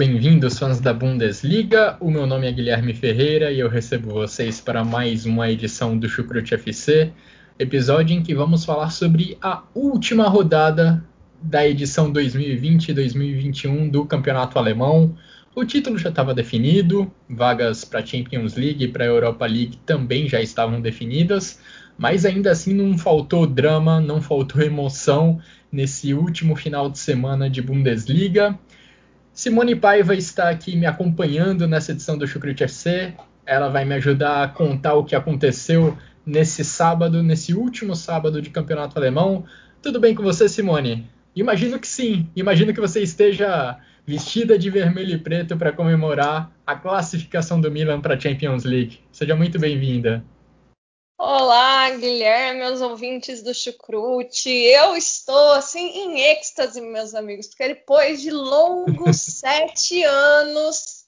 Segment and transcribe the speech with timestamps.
[0.00, 1.98] Bem-vindos, fãs da Bundesliga.
[2.00, 6.08] O meu nome é Guilherme Ferreira e eu recebo vocês para mais uma edição do
[6.08, 7.12] Chucrute FC,
[7.58, 11.04] episódio em que vamos falar sobre a última rodada
[11.42, 15.14] da edição 2020-2021 do Campeonato Alemão.
[15.54, 19.76] O título já estava definido, vagas para a Champions League e para a Europa League
[19.84, 21.60] também já estavam definidas,
[21.98, 25.38] mas ainda assim não faltou drama, não faltou emoção
[25.70, 28.58] nesse último final de semana de Bundesliga.
[29.40, 33.14] Simone Paiva está aqui me acompanhando nessa edição do Chucrute FC.
[33.46, 35.96] Ela vai me ajudar a contar o que aconteceu
[36.26, 39.46] nesse sábado, nesse último sábado de campeonato alemão.
[39.80, 41.08] Tudo bem com você, Simone?
[41.34, 42.28] Imagino que sim.
[42.36, 47.98] Imagino que você esteja vestida de vermelho e preto para comemorar a classificação do Milan
[47.98, 48.98] para a Champions League.
[49.10, 50.22] Seja muito bem-vinda.
[51.22, 54.48] Olá, Guilherme, meus ouvintes do Chucrute.
[54.48, 61.04] Eu estou assim em êxtase, meus amigos, porque depois de longos sete anos,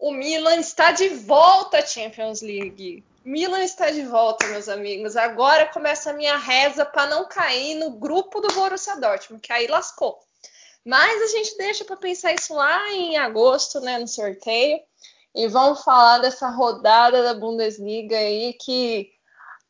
[0.00, 3.04] o Milan está de volta à Champions League.
[3.24, 5.16] Milan está de volta, meus amigos.
[5.16, 9.68] Agora começa a minha reza para não cair no grupo do Borussia Dortmund, que aí
[9.68, 10.18] lascou.
[10.84, 14.80] Mas a gente deixa para pensar isso lá em agosto, né, no sorteio.
[15.32, 19.14] E vamos falar dessa rodada da Bundesliga aí que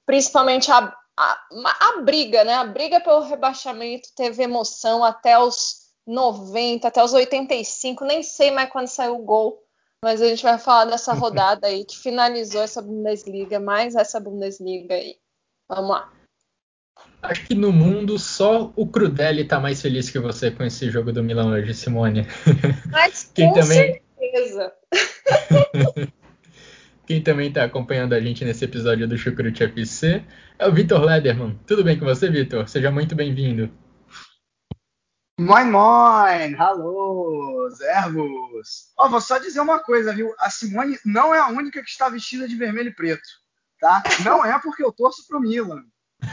[0.07, 1.39] principalmente a, a,
[1.81, 2.55] a, briga, né?
[2.55, 8.71] A briga pelo rebaixamento teve emoção até os 90, até os 85, nem sei mais
[8.71, 9.61] quando saiu o gol,
[10.03, 14.95] mas a gente vai falar dessa rodada aí que finalizou essa Bundesliga, mais essa Bundesliga
[14.95, 15.17] aí.
[15.69, 16.13] Vamos lá.
[17.21, 21.13] Acho que no mundo só o Crudelli tá mais feliz que você com esse jogo
[21.13, 22.27] do Milan hoje, Simone.
[22.91, 24.01] Mas com também...
[24.17, 24.73] certeza.
[27.07, 30.25] Quem também está acompanhando a gente nesse episódio do Chucrute FC
[30.59, 31.57] é o Vitor Lederman.
[31.65, 32.69] Tudo bem com você, Vitor?
[32.69, 33.71] Seja muito bem-vindo.
[35.39, 36.57] Moin, moin!
[36.59, 38.91] Alô, servos!
[38.99, 40.35] Ó, vou só dizer uma coisa, viu?
[40.41, 43.29] A Simone não é a única que está vestida de vermelho e preto,
[43.79, 44.03] tá?
[44.25, 45.85] Não é porque eu torço pro Milan.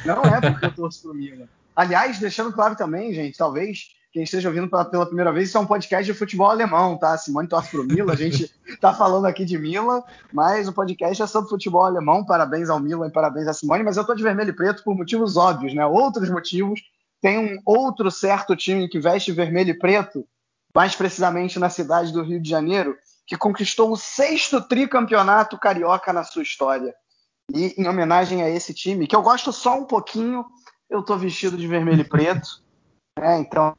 [0.03, 1.47] Não é porque eu torço pro Milan.
[1.75, 5.61] Aliás, deixando claro também, gente, talvez quem esteja ouvindo pela, pela, primeira vez, isso é
[5.61, 7.17] um podcast de futebol alemão, tá?
[7.17, 8.47] Simone torce pro Milan, a gente
[8.79, 12.23] tá falando aqui de Milan, mas o podcast é sobre futebol alemão.
[12.23, 14.95] Parabéns ao Milan e parabéns à Simone, mas eu tô de vermelho e preto por
[14.95, 15.83] motivos óbvios, né?
[15.83, 16.79] Outros motivos.
[17.19, 20.27] Tem um outro certo time que veste vermelho e preto,
[20.75, 26.23] mais precisamente na cidade do Rio de Janeiro, que conquistou o sexto tricampeonato carioca na
[26.23, 26.93] sua história.
[27.51, 30.45] E em homenagem a esse time, que eu gosto só um pouquinho,
[30.87, 32.61] eu tô vestido de vermelho e preto.
[33.19, 33.75] É, então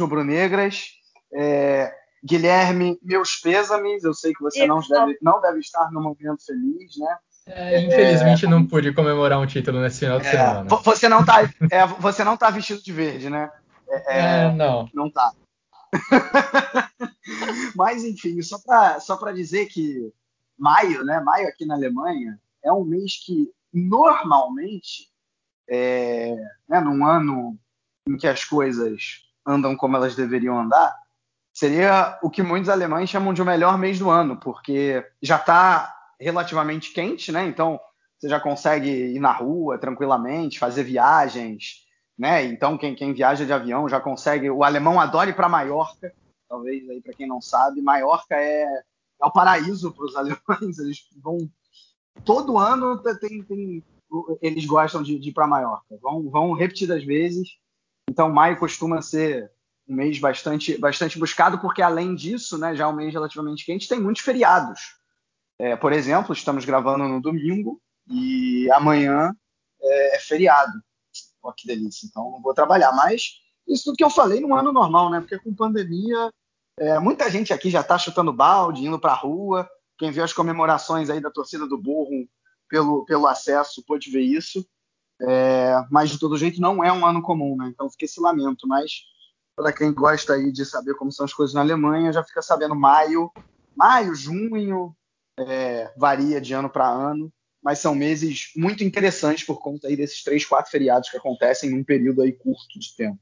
[0.00, 0.90] rubro-negras.
[1.32, 1.92] É,
[2.24, 4.04] Guilherme, meus pêsames.
[4.04, 7.16] Eu sei que você não deve, não deve estar no momento feliz, né?
[7.48, 10.64] É, infelizmente é, não pude comemorar um título nesse final de é, semana.
[10.64, 13.50] Você não tá, é, você não tá vestido de verde, né?
[14.08, 14.90] É, não.
[14.92, 15.32] Não tá.
[17.76, 20.12] Mas enfim, só para só dizer que
[20.58, 21.20] maio, né?
[21.20, 25.08] Maio aqui na Alemanha é um mês que normalmente,
[25.68, 26.34] é,
[26.68, 27.56] né, num ano
[28.08, 30.94] em que as coisas andam como elas deveriam andar,
[31.52, 35.94] seria o que muitos alemães chamam de o melhor mês do ano, porque já está
[36.20, 37.46] relativamente quente, né?
[37.46, 37.80] Então
[38.18, 41.86] você já consegue ir na rua tranquilamente, fazer viagens,
[42.18, 42.44] né?
[42.44, 44.50] Então quem, quem viaja de avião já consegue.
[44.50, 46.12] O alemão adora ir para Maiorca,
[46.48, 50.78] talvez aí para quem não sabe, Maiorca é, é o paraíso para os alemães.
[50.78, 51.38] Eles vão
[52.24, 53.84] todo ano tem, tem
[54.40, 57.58] eles gostam de, de ir para Maiorca, vão, vão repetidas vezes
[58.08, 59.50] então, maio costuma ser
[59.88, 63.88] um mês bastante, bastante buscado, porque além disso, né, já é um mês relativamente quente,
[63.88, 64.96] tem muitos feriados.
[65.58, 69.34] É, por exemplo, estamos gravando no domingo e amanhã
[69.80, 70.72] é, é feriado.
[71.40, 72.06] Pô, que delícia.
[72.06, 72.92] Então, não vou trabalhar.
[72.92, 75.20] Mas isso tudo que eu falei no ano normal, né?
[75.20, 76.30] Porque com pandemia,
[76.78, 79.68] é, muita gente aqui já está chutando balde, indo para a rua.
[79.98, 82.28] Quem viu as comemorações aí da torcida do Burro
[82.68, 84.66] pelo, pelo acesso pôde ver isso.
[85.20, 87.70] É, mas de todo jeito não é um ano comum, né?
[87.72, 88.66] Então fica esse lamento.
[88.66, 89.02] Mas
[89.56, 92.74] para quem gosta aí de saber como são as coisas na Alemanha, já fica sabendo
[92.74, 93.30] maio,
[93.74, 94.94] maio, junho,
[95.38, 97.32] é, varia de ano para ano,
[97.62, 101.82] mas são meses muito interessantes por conta aí desses três, quatro feriados que acontecem num
[101.82, 103.18] período aí curto de tempo.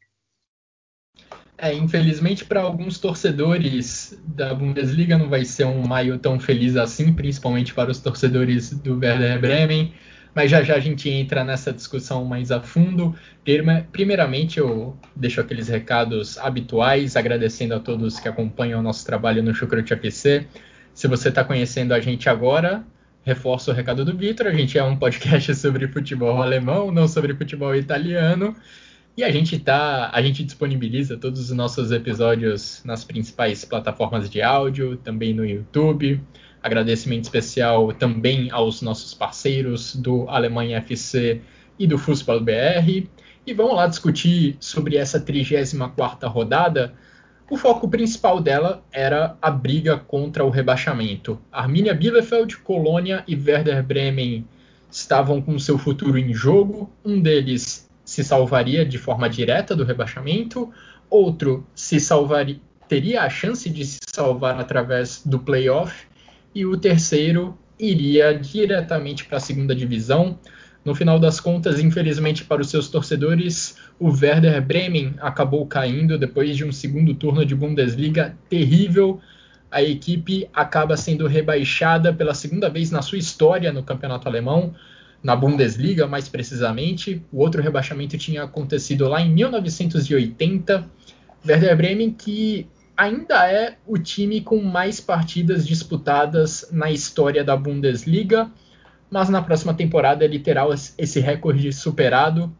[1.56, 7.12] É, infelizmente para alguns torcedores da Bundesliga não vai ser um maio tão feliz assim,
[7.12, 9.94] principalmente para os torcedores do Werder Bremen,
[10.34, 13.14] mas já já a gente entra nessa discussão mais a fundo.
[13.92, 19.54] Primeiramente eu deixo aqueles recados habituais, agradecendo a todos que acompanham o nosso trabalho no
[19.54, 20.46] Chucrute FC.
[20.92, 22.84] Se você está conhecendo a gente agora,
[23.24, 27.34] reforço o recado do Vitor, a gente é um podcast sobre futebol alemão, não sobre
[27.34, 28.56] futebol italiano.
[29.16, 34.42] E a gente tá, a gente disponibiliza todos os nossos episódios nas principais plataformas de
[34.42, 36.20] áudio, também no YouTube.
[36.64, 41.42] Agradecimento especial também aos nossos parceiros do Alemanha FC
[41.78, 43.06] e do Fußball BR.
[43.46, 46.94] E vamos lá discutir sobre essa 34ª rodada.
[47.50, 51.38] O foco principal dela era a briga contra o rebaixamento.
[51.52, 54.48] Arminia Bielefeld, Colônia e Werder Bremen
[54.90, 56.90] estavam com seu futuro em jogo.
[57.04, 60.72] Um deles se salvaria de forma direta do rebaixamento,
[61.10, 62.58] outro se salvaria,
[62.88, 66.06] teria a chance de se salvar através do playoff,
[66.54, 70.38] e o terceiro iria diretamente para a segunda divisão.
[70.84, 76.56] No final das contas, infelizmente para os seus torcedores, o Werder Bremen acabou caindo depois
[76.56, 79.20] de um segundo turno de Bundesliga terrível.
[79.70, 84.74] A equipe acaba sendo rebaixada pela segunda vez na sua história no campeonato alemão
[85.22, 87.22] na Bundesliga, mais precisamente.
[87.32, 90.84] O outro rebaixamento tinha acontecido lá em 1980.
[91.46, 98.50] Werder Bremen, que ainda é o time com mais partidas disputadas na história da Bundesliga,
[99.10, 100.64] mas na próxima temporada ele terá
[100.98, 102.54] esse recorde superado,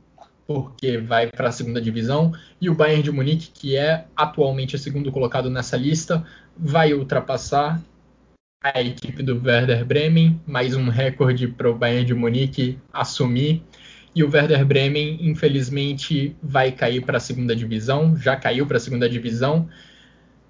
[0.47, 4.79] porque vai para a segunda divisão, e o Bayern de Munique, que é atualmente o
[4.79, 6.25] segundo colocado nessa lista,
[6.57, 7.81] vai ultrapassar
[8.63, 13.63] a equipe do Werder Bremen, mais um recorde para o Bayern de Munique assumir.
[14.15, 18.81] E o Werder Bremen, infelizmente, vai cair para a segunda divisão, já caiu para a
[18.81, 19.69] segunda divisão.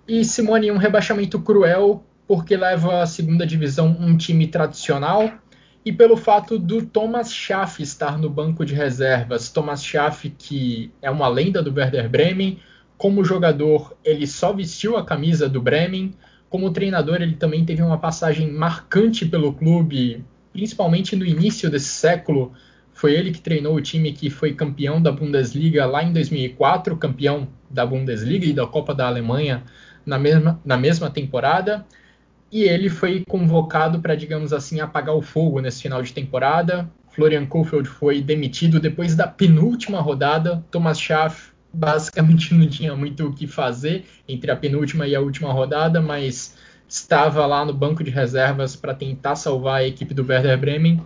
[0.06, 5.32] E Simone, um rebaixamento cruel, porque leva à segunda divisão um time tradicional
[5.82, 9.48] e pelo fato do Thomas Schaff estar no banco de reservas.
[9.48, 12.58] Thomas Schaff, que é uma lenda do Werder Bremen,
[12.98, 16.12] como jogador, ele só vestiu a camisa do Bremen
[16.50, 20.22] como treinador, ele também teve uma passagem marcante pelo clube,
[20.52, 22.52] principalmente no início desse século.
[22.92, 27.48] Foi ele que treinou o time que foi campeão da Bundesliga lá em 2004, campeão
[27.68, 29.64] da Bundesliga e da Copa da Alemanha
[30.04, 31.84] na mesma, na mesma temporada.
[32.50, 36.88] E ele foi convocado para, digamos assim, apagar o fogo nesse final de temporada.
[37.10, 40.64] Florian Kohfeldt foi demitido depois da penúltima rodada.
[40.70, 45.52] Thomas Schaff basicamente não tinha muito o que fazer entre a penúltima e a última
[45.52, 46.56] rodada, mas
[46.88, 51.04] estava lá no banco de reservas para tentar salvar a equipe do Werder Bremen,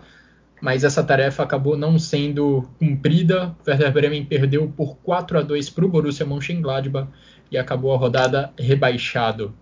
[0.60, 3.56] mas essa tarefa acabou não sendo cumprida.
[3.66, 7.08] Werder Bremen perdeu por 4 a 2 para o Borussia Mönchengladbach
[7.50, 9.54] e acabou a rodada rebaixado.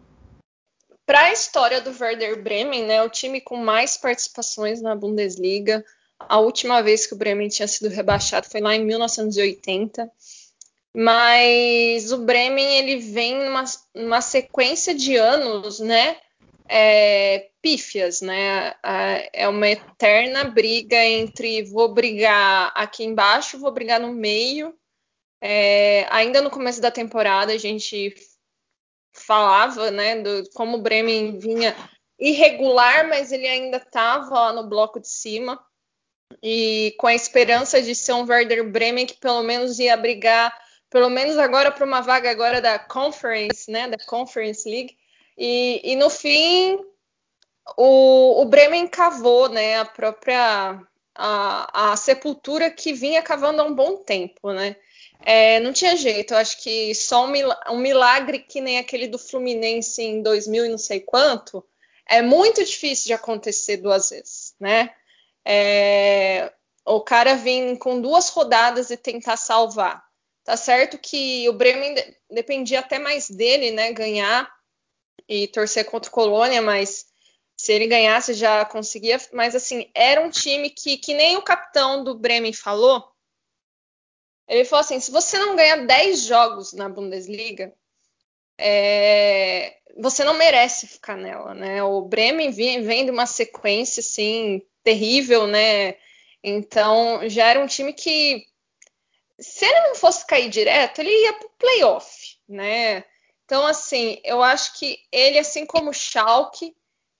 [1.04, 5.84] Para a história do Werder Bremen, né, o time com mais participações na Bundesliga,
[6.18, 10.10] a última vez que o Bremen tinha sido rebaixado foi lá em 1980
[10.98, 16.16] mas o Bremen ele vem numa, numa sequência de anos, né?
[16.66, 18.72] É, pífias, né?
[19.30, 24.74] É uma eterna briga entre vou brigar aqui embaixo, vou brigar no meio.
[25.48, 28.12] É, ainda no começo da temporada a gente
[29.12, 31.76] falava, né, do como o Bremen vinha
[32.18, 35.64] irregular, mas ele ainda estava lá no bloco de cima
[36.42, 40.52] e com a esperança de ser um Werder Bremen que pelo menos ia brigar
[40.90, 44.96] pelo menos agora para uma vaga agora da Conference, né, da Conference League.
[45.38, 46.76] E, e no fim,
[47.76, 50.80] o, o, Bremen cavou, né, a própria
[51.14, 54.74] a, a, sepultura que vinha cavando há um bom tempo, né.
[55.20, 59.08] É, não tinha jeito, eu acho que só um milagre, um milagre que nem aquele
[59.08, 61.64] do Fluminense em 2000 e não sei quanto,
[62.08, 64.94] é muito difícil de acontecer duas vezes, né?
[65.44, 66.52] É,
[66.84, 70.04] o cara vir com duas rodadas e tentar salvar.
[70.44, 71.96] Tá certo que o Bremen
[72.30, 74.48] dependia até mais dele, né, ganhar
[75.28, 77.06] e torcer contra o Colônia, mas
[77.56, 79.20] se ele ganhasse já conseguia.
[79.32, 83.04] Mas assim, era um time que, que nem o capitão do Bremen falou.
[84.48, 87.72] Ele falou assim: se você não ganhar 10 jogos na Bundesliga,
[88.58, 91.82] é, você não merece ficar nela, né?
[91.82, 95.96] O Bremen vem, vem de uma sequência assim terrível, né?
[96.42, 98.46] Então já era um time que
[99.38, 103.04] se ele não fosse cair direto, ele ia para o playoff, né?
[103.44, 106.74] Então, assim, eu acho que ele, assim como o Schalke,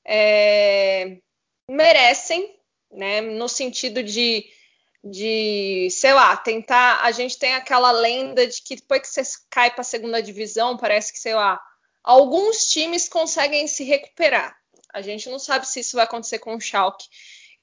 [0.04, 1.18] é,
[1.70, 2.56] merecem
[2.90, 3.20] né?
[3.20, 4.46] No sentido de,
[5.10, 7.00] de, sei lá, tentar.
[7.02, 10.76] A gente tem aquela lenda de que depois que você cai para a segunda divisão,
[10.76, 11.60] parece que, sei lá,
[12.02, 14.56] alguns times conseguem se recuperar.
[14.92, 17.06] A gente não sabe se isso vai acontecer com o Schalke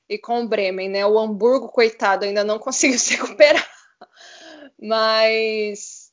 [0.07, 1.05] e com o Bremen, né?
[1.05, 3.67] O Hamburgo, coitado, ainda não conseguiu se recuperar.
[4.79, 6.12] Mas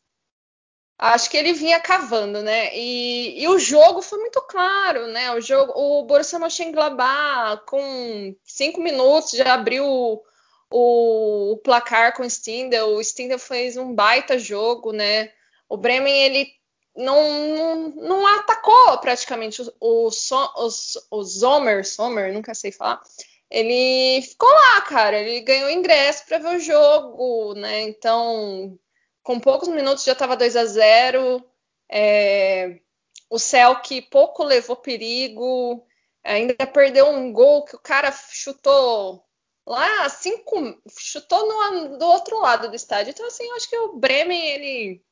[0.99, 2.77] acho que ele vinha cavando, né?
[2.77, 5.33] E, e, o jogo foi muito claro, né?
[5.33, 10.23] O jogo, o Borussia Mönchengladbach com cinco minutos já abriu
[10.71, 12.97] o, o, placar com o Stindl.
[12.97, 15.33] O Stindl fez um baita jogo, né?
[15.69, 16.53] O Bremen ele
[16.97, 20.69] não, não, não atacou praticamente o, o, o,
[21.11, 23.03] o Sommer, Sommer, nunca sei falar.
[23.51, 25.19] Ele ficou lá, cara.
[25.19, 27.83] Ele ganhou ingresso para ver o jogo, né?
[27.83, 28.79] Então
[29.23, 31.45] com poucos minutos já estava 2 a 0
[31.89, 32.81] é,
[33.29, 35.87] o que pouco levou perigo,
[36.25, 39.25] ainda perdeu um gol que o cara chutou
[39.67, 43.11] lá cinco, chutou no, do outro lado do estádio.
[43.11, 45.03] Então, assim, eu acho que o Bremen ele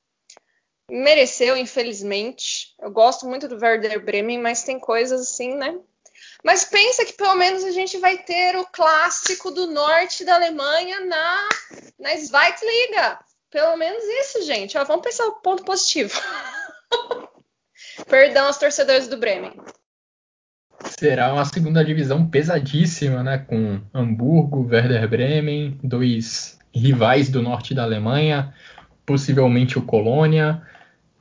[0.90, 2.75] mereceu, infelizmente.
[2.81, 5.78] Eu gosto muito do Werder Bremen, mas tem coisas assim, né?
[6.43, 11.00] Mas pensa que pelo menos a gente vai ter o clássico do norte da Alemanha
[11.00, 11.49] na,
[11.99, 13.19] na Zweitliga.
[13.50, 14.76] Pelo menos isso, gente.
[14.76, 16.19] Ó, vamos pensar o ponto positivo.
[18.09, 19.52] Perdão aos torcedores do Bremen.
[20.99, 23.38] Será uma segunda divisão pesadíssima, né?
[23.38, 28.52] Com Hamburgo, Werder Bremen, dois rivais do norte da Alemanha,
[29.07, 30.61] possivelmente o Colônia.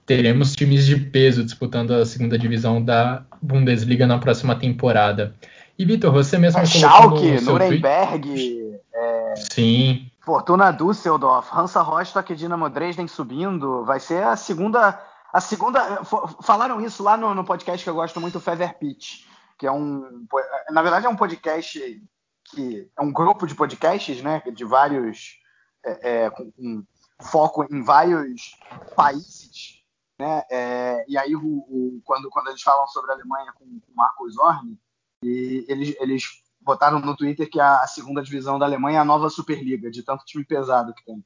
[0.04, 5.36] Teremos times de peso disputando a segunda divisão da Bundesliga na próxima temporada.
[5.78, 8.80] E Vitor, você mesmo é, colocou Schalke, no Nuremberg.
[8.96, 9.34] É...
[9.36, 10.10] Sim.
[10.22, 15.00] Fortuna Düsseldorf, Hansa Rostock e Dinamo Dresden subindo, vai ser a segunda.
[15.32, 16.04] A segunda.
[16.42, 19.27] Falaram isso lá no, no podcast que eu gosto muito, o Feather Pitch,
[19.58, 20.28] que é um.
[20.70, 22.02] Na verdade, é um podcast
[22.46, 24.42] que é um grupo de podcasts, né?
[24.54, 25.40] De vários.
[25.86, 26.84] É, é, com, com,
[27.22, 28.52] foco em vários
[28.96, 29.84] países.
[30.20, 30.44] Né?
[30.50, 34.38] É, e aí, o, o, quando, quando eles falam sobre a Alemanha com o Marcos
[34.38, 34.80] Orne,
[35.24, 36.24] e eles, eles
[36.62, 40.26] botaram no Twitter que a, segunda divisão da Alemanha é a nova Superliga, de tanto
[40.26, 41.24] time pesado que tem.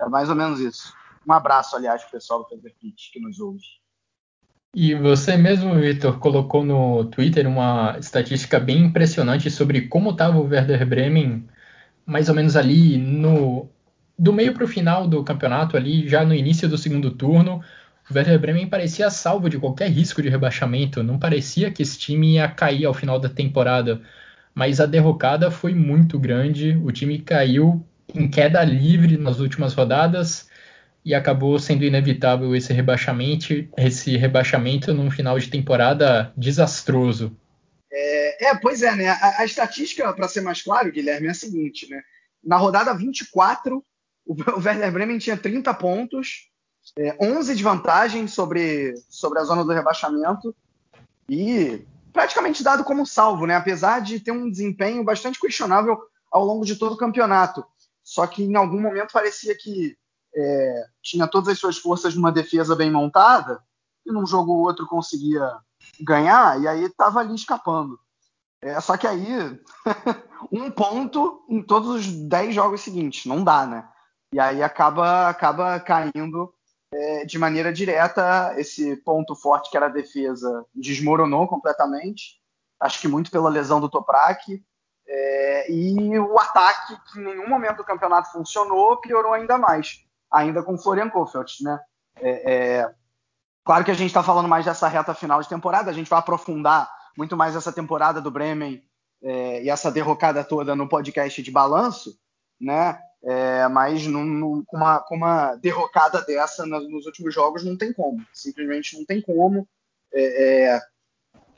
[0.00, 0.94] É mais ou menos isso.
[1.26, 3.64] Um abraço, aliás, pro pessoal do Pitch que nos ouve.
[4.76, 10.46] E você mesmo, Vitor, colocou no Twitter uma estatística bem impressionante sobre como estava o
[10.46, 11.48] Werder Bremen,
[12.06, 13.68] mais ou menos ali no
[14.18, 17.62] do meio para o final do campeonato, ali já no início do segundo turno.
[18.10, 21.02] O Werder Bremen parecia salvo de qualquer risco de rebaixamento.
[21.02, 24.00] Não parecia que esse time ia cair ao final da temporada
[24.56, 26.80] mas a derrocada foi muito grande.
[26.82, 30.48] O time caiu em queda livre nas últimas rodadas
[31.06, 37.38] e acabou sendo inevitável esse rebaixamento, esse rebaixamento num final de temporada desastroso.
[37.90, 39.08] É, é pois é, né?
[39.10, 42.02] A, a estatística, para ser mais claro, Guilherme, é a seguinte, né?
[42.42, 43.84] Na rodada 24,
[44.26, 46.50] o, o Werder Bremen tinha 30 pontos,
[46.98, 50.52] é, 11 de vantagem sobre, sobre a zona do rebaixamento
[51.30, 53.54] e praticamente dado como salvo, né?
[53.54, 55.96] Apesar de ter um desempenho bastante questionável
[56.32, 57.64] ao longo de todo o campeonato.
[58.02, 59.96] Só que em algum momento parecia que
[60.36, 63.62] é, tinha todas as suas forças numa defesa bem montada
[64.04, 65.58] e num jogo ou outro conseguia
[66.00, 67.98] ganhar e aí estava ali escapando.
[68.60, 69.26] É, só que aí
[70.52, 73.88] um ponto em todos os dez jogos seguintes, não dá, né?
[74.32, 76.52] E aí acaba acaba caindo
[76.92, 82.40] é, de maneira direta, esse ponto forte que era a defesa desmoronou completamente.
[82.80, 84.62] Acho que muito pela lesão do Toprak.
[85.08, 90.05] É, e o ataque, que em nenhum momento do campeonato funcionou, piorou ainda mais.
[90.30, 91.78] Ainda com o Florian Kofeld, né?
[92.16, 92.94] É, é
[93.64, 96.18] claro que a gente está falando mais dessa reta final de temporada, a gente vai
[96.18, 98.82] aprofundar muito mais essa temporada do Bremen
[99.22, 102.18] é, e essa derrocada toda no podcast de balanço,
[102.60, 102.98] né?
[103.24, 108.24] É, mas com, uma, com, uma, derrocada dessa nos, nos, últimos jogos não tem como.
[108.32, 109.66] Simplesmente não tem como.
[110.12, 110.80] É, é,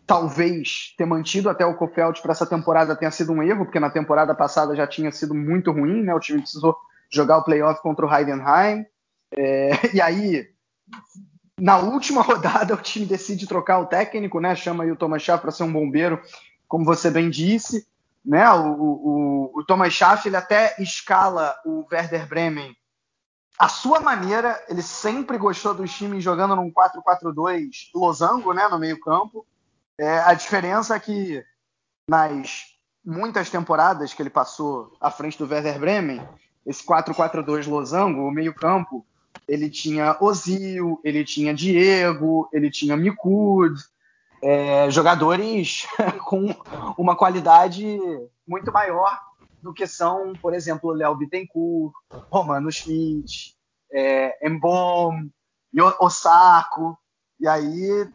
[0.06, 3.90] talvez ter mantido até o Kofeld para essa temporada tenha sido um erro, porque na
[3.90, 6.14] temporada passada já tinha sido muito ruim, né?
[6.14, 6.74] O time precisou
[7.10, 8.84] jogar o playoff contra o Heidenheim.
[9.36, 10.48] É, e aí,
[11.58, 14.54] na última rodada, o time decide trocar o técnico, né?
[14.54, 16.20] Chama o Thomas Schaaf para ser um bombeiro,
[16.66, 17.86] como você bem disse.
[18.24, 18.50] Né?
[18.52, 22.76] O, o, o Thomas Schaff ele até escala o Werder Bremen
[23.58, 24.62] a sua maneira.
[24.68, 29.46] Ele sempre gostou dos times jogando num 4-4-2 losango, né, no meio campo.
[29.98, 31.44] É, a diferença é que
[32.08, 32.66] nas
[33.04, 36.26] muitas temporadas que ele passou à frente do Werder Bremen,
[36.68, 39.04] esse 4-4-2 losango, o meio campo,
[39.48, 43.74] ele tinha Ozil, ele tinha Diego, ele tinha Mikud,
[44.42, 45.86] é, jogadores
[46.28, 46.54] com
[46.98, 47.98] uma qualidade
[48.46, 49.18] muito maior
[49.62, 51.94] do que são, por exemplo, Léo Bittencourt,
[52.30, 53.56] Romano Schmidt,
[53.90, 55.26] é, Mbom,
[56.00, 56.98] Osako.
[57.40, 58.08] E aí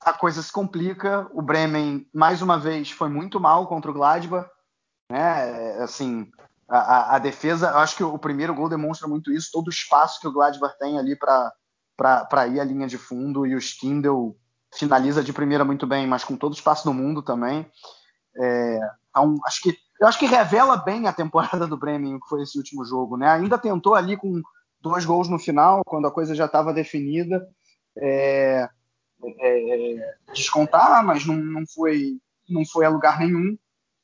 [0.00, 1.28] a coisa se complica.
[1.34, 4.48] O Bremen, mais uma vez, foi muito mal contra o Gladbach.
[5.10, 5.18] Né?
[5.18, 6.30] É, assim,
[6.68, 10.20] a, a, defesa, eu acho que o primeiro gol demonstra muito isso, todo o espaço
[10.20, 14.36] que o Gladbach tem ali para ir à linha de fundo e o Stindl
[14.74, 17.66] finaliza de primeira muito bem, mas com todo o espaço do mundo também.
[18.36, 22.42] É, então, acho que, eu acho que revela bem a temporada do Bremen, que foi
[22.42, 23.16] esse último jogo.
[23.16, 23.28] Né?
[23.28, 24.40] Ainda tentou ali com
[24.80, 27.48] dois gols no final, quando a coisa já estava definida,
[27.96, 28.68] é,
[29.40, 33.56] é, descontar, mas não, não, foi, não foi a lugar nenhum.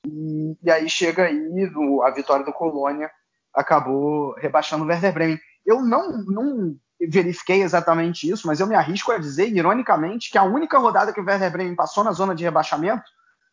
[0.06, 1.72] E, e aí chega aí
[2.04, 3.10] a vitória do Colônia,
[3.52, 5.40] acabou rebaixando o Werder Bremen.
[5.64, 10.42] Eu não, não verifiquei exatamente isso, mas eu me arrisco a dizer, ironicamente, que a
[10.42, 13.04] única rodada que o Werder Bremen passou na zona de rebaixamento,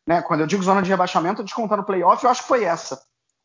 [0.06, 3.02] né, quando eu digo zona de rebaixamento, descontando o playoff, eu acho que foi essa.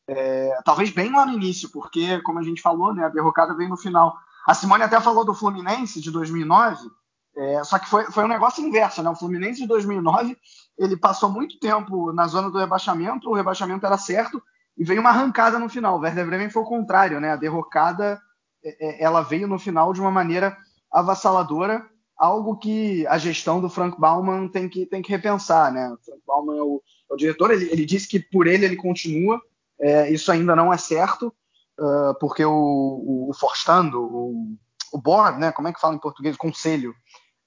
[0.09, 3.69] É, talvez bem lá no início, porque, como a gente falou, né, a derrocada veio
[3.69, 4.17] no final.
[4.47, 6.79] A Simone até falou do Fluminense de 2009,
[7.37, 9.11] é, só que foi, foi um negócio inverso, né?
[9.11, 10.37] O Fluminense de 2009
[10.79, 14.43] ele passou muito tempo na zona do rebaixamento, o rebaixamento era certo
[14.77, 15.97] e veio uma arrancada no final.
[15.97, 17.33] O Werder Bremen foi o contrário, né?
[17.33, 18.21] A derrocada
[18.65, 20.57] é, é, ela veio no final de uma maneira
[20.91, 25.91] avassaladora, algo que a gestão do Frank Baumann tem que, tem que repensar, né?
[25.91, 28.77] O Frank Baumann é o, é o diretor, ele, ele, disse que por ele ele
[28.77, 29.41] continua,
[29.79, 31.33] é, isso ainda não é certo,
[31.79, 34.57] uh, porque o, o, o Forstando, o,
[34.93, 35.53] o board, né?
[35.53, 36.35] Como é que fala em português?
[36.35, 36.95] O conselho,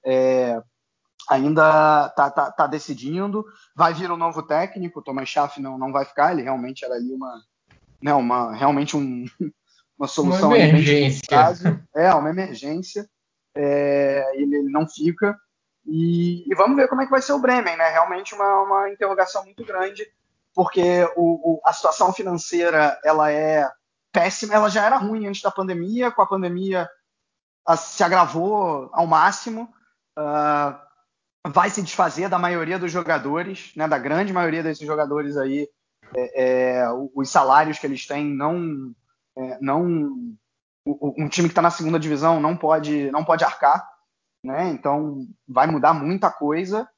[0.04, 0.60] é,
[1.28, 3.44] ainda está tá, tá, decidindo.
[3.74, 6.94] Vai vir um novo técnico, o Thomas Schaff não, não vai ficar, ele realmente era
[6.94, 7.42] ali uma,
[8.02, 9.24] né, uma realmente um,
[9.98, 11.84] uma solução uma emergência.
[11.94, 13.08] é, uma emergência.
[13.54, 15.36] É, ele, ele, não fica.
[15.84, 17.88] E, e, vamos ver como é que vai ser o Bremen, né?
[17.88, 20.06] Realmente uma, uma interrogação muito grande,
[20.54, 23.68] porque o, o, a situação financeira ela é
[24.12, 26.88] péssima, ela já era ruim antes da pandemia, com a pandemia
[27.66, 29.68] a, se agravou ao máximo
[30.20, 35.68] uh, vai se desfazer da maioria dos jogadores, né, da grande maioria desses jogadores aí,
[36.14, 38.92] é, é, os salários que eles têm não,
[39.36, 40.36] é, não
[40.84, 43.88] um time que está na segunda divisão não pode não pode arcar,
[44.42, 44.70] né?
[44.70, 46.88] Então vai mudar muita coisa.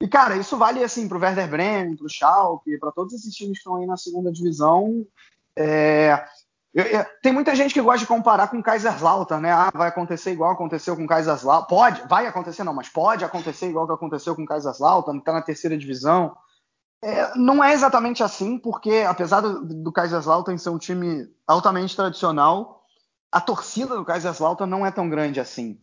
[0.00, 3.34] E cara, isso vale assim para o Werder Bremen, para o Schalke, para todos esses
[3.34, 5.06] times que estão aí na segunda divisão.
[5.54, 6.24] É,
[6.76, 9.50] eu, eu, tem muita gente que gosta de comparar com Kaiserslautern, né?
[9.50, 11.66] Ah, vai acontecer igual aconteceu com Kaiserslautern.
[11.70, 15.78] Pode, vai acontecer não, mas pode acontecer igual que aconteceu com Kaiserslautern, está na terceira
[15.78, 16.36] divisão.
[17.02, 22.82] É, não é exatamente assim, porque apesar do, do Kaiserslautern ser um time altamente tradicional,
[23.32, 25.80] a torcida do Kaiserslautern não é tão grande assim.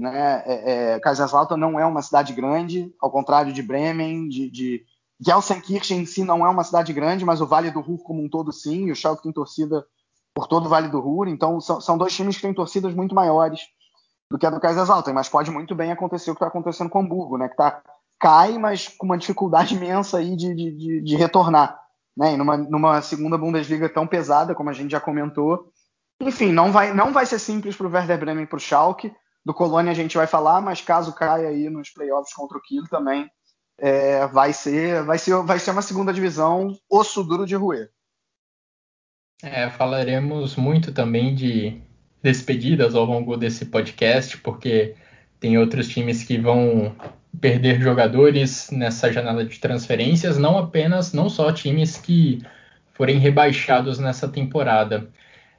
[0.00, 0.42] Né?
[0.44, 4.84] É, é, Kaiserslautern não é uma cidade grande, ao contrário de Bremen, de, de
[5.24, 8.28] Gelsenkirchen em si não é uma cidade grande, mas o Vale do Ruhr como um
[8.28, 9.86] todo sim, e o Schalke tem torcida
[10.34, 11.28] por todo o Vale do Ruhr.
[11.28, 13.60] Então, são, são dois times que têm torcidas muito maiores
[14.30, 17.00] do que a do Kaiserslautern, mas pode muito bem acontecer o que está acontecendo com
[17.00, 17.48] o Hamburgo, né?
[17.48, 17.82] Que tá,
[18.18, 21.78] cai, mas com uma dificuldade imensa aí de, de, de, retornar.
[22.16, 22.34] Né?
[22.34, 25.70] E numa, numa segunda Bundesliga tão pesada, como a gente já comentou.
[26.20, 29.12] Enfim, não vai, não vai ser simples para o Werder Bremen e para o Schalke.
[29.44, 32.84] Do Colônia a gente vai falar, mas caso caia aí nos playoffs contra o Kiel
[32.88, 33.28] também,
[33.76, 37.90] é, vai, ser, vai, ser, vai ser uma segunda divisão osso duro de roer.
[39.42, 41.80] É, falaremos muito também de
[42.22, 44.94] despedidas ao longo desse podcast, porque
[45.40, 46.94] tem outros times que vão
[47.40, 52.40] perder jogadores nessa janela de transferências, não apenas, não só times que
[52.94, 55.08] forem rebaixados nessa temporada.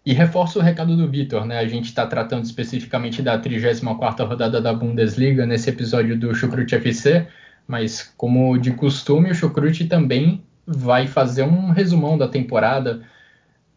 [0.06, 1.60] E reforço o recado do Vitor, né?
[1.60, 7.28] A gente está tratando especificamente da 34ª rodada da Bundesliga nesse episódio do Chucrute FC,
[7.68, 13.02] mas como de costume, o Chucrute também vai fazer um resumão da temporada,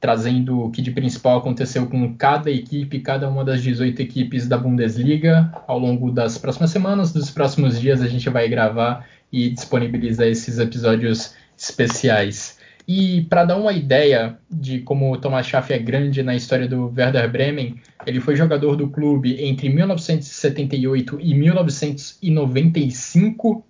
[0.06, 4.56] trazendo o que de principal aconteceu com cada equipe, cada uma das 18 equipes da
[4.56, 5.52] Bundesliga.
[5.66, 10.60] Ao longo das próximas semanas, dos próximos dias, a gente vai gravar e disponibilizar esses
[10.60, 12.56] episódios especiais.
[12.86, 16.94] E para dar uma ideia de como o Thomas Schaff é grande na história do
[16.96, 17.74] Werder Bremen,
[18.06, 23.66] ele foi jogador do clube entre 1978 e 1995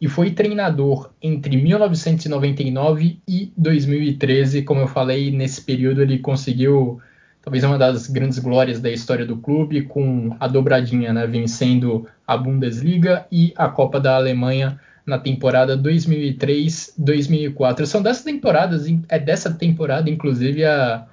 [0.00, 4.62] e foi treinador entre 1999 e 2013.
[4.62, 7.00] Como eu falei, nesse período ele conseguiu
[7.44, 12.38] talvez uma das grandes glórias da história do clube, com a dobradinha, né, vencendo a
[12.38, 17.84] Bundesliga e a Copa da Alemanha na temporada 2003-2004.
[17.84, 21.06] São dessas temporadas, é dessa temporada, inclusive, a,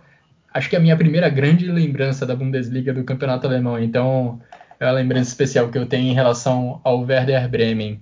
[0.54, 3.78] acho que é a minha primeira grande lembrança da Bundesliga do Campeonato Alemão.
[3.78, 4.40] Então,
[4.80, 8.00] é uma lembrança especial que eu tenho em relação ao Werder Bremen.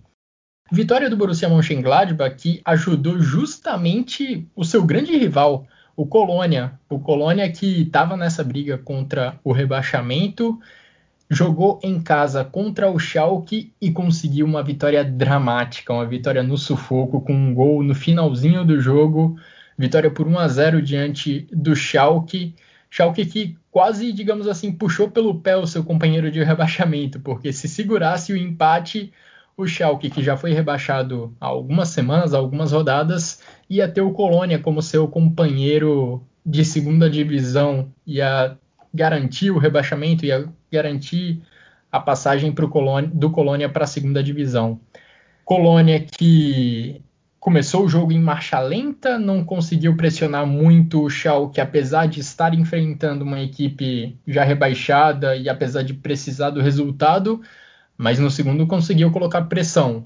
[0.71, 6.79] Vitória do Borussia Mönchengladbach que ajudou justamente o seu grande rival, o Colônia.
[6.87, 10.59] O Colônia que estava nessa briga contra o rebaixamento,
[11.27, 17.21] jogou em casa contra o Schalke e conseguiu uma vitória dramática, uma vitória no sufoco
[17.21, 19.39] com um gol no finalzinho do jogo,
[19.77, 22.55] vitória por 1 a 0 diante do Schalke.
[22.91, 27.67] Schalke que quase, digamos assim, puxou pelo pé o seu companheiro de rebaixamento, porque se
[27.67, 29.11] segurasse o empate,
[29.59, 34.13] o Schalke, que já foi rebaixado há algumas semanas, há algumas rodadas, ia ter o
[34.13, 38.57] Colônia como seu companheiro de segunda divisão, ia
[38.93, 41.41] garantir o rebaixamento, ia garantir
[41.91, 44.79] a passagem Colônia, do Colônia para a segunda divisão.
[45.43, 47.01] Colônia que
[47.37, 52.53] começou o jogo em marcha lenta, não conseguiu pressionar muito o Schalke, apesar de estar
[52.53, 57.41] enfrentando uma equipe já rebaixada e apesar de precisar do resultado,
[57.99, 60.05] mas no segundo conseguiu colocar pressão.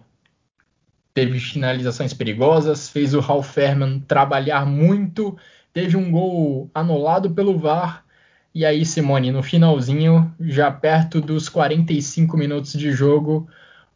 [1.13, 5.37] Teve finalizações perigosas, fez o Ralf Fährmann trabalhar muito,
[5.71, 8.03] teve um gol anulado pelo VAR.
[8.51, 13.47] E aí, Simone, no finalzinho, já perto dos 45 minutos de jogo,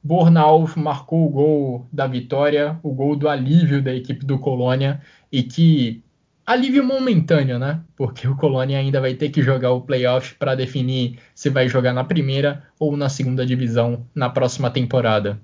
[0.03, 5.41] Bornau marcou o gol da vitória, o gol do alívio da equipe do Colônia e
[5.41, 6.03] que
[6.47, 7.83] alívio momentâneo, né?
[7.97, 11.91] Porque o Colônia ainda vai ter que jogar o playoff para definir se vai jogar
[11.91, 15.39] na primeira ou na segunda divisão na próxima temporada.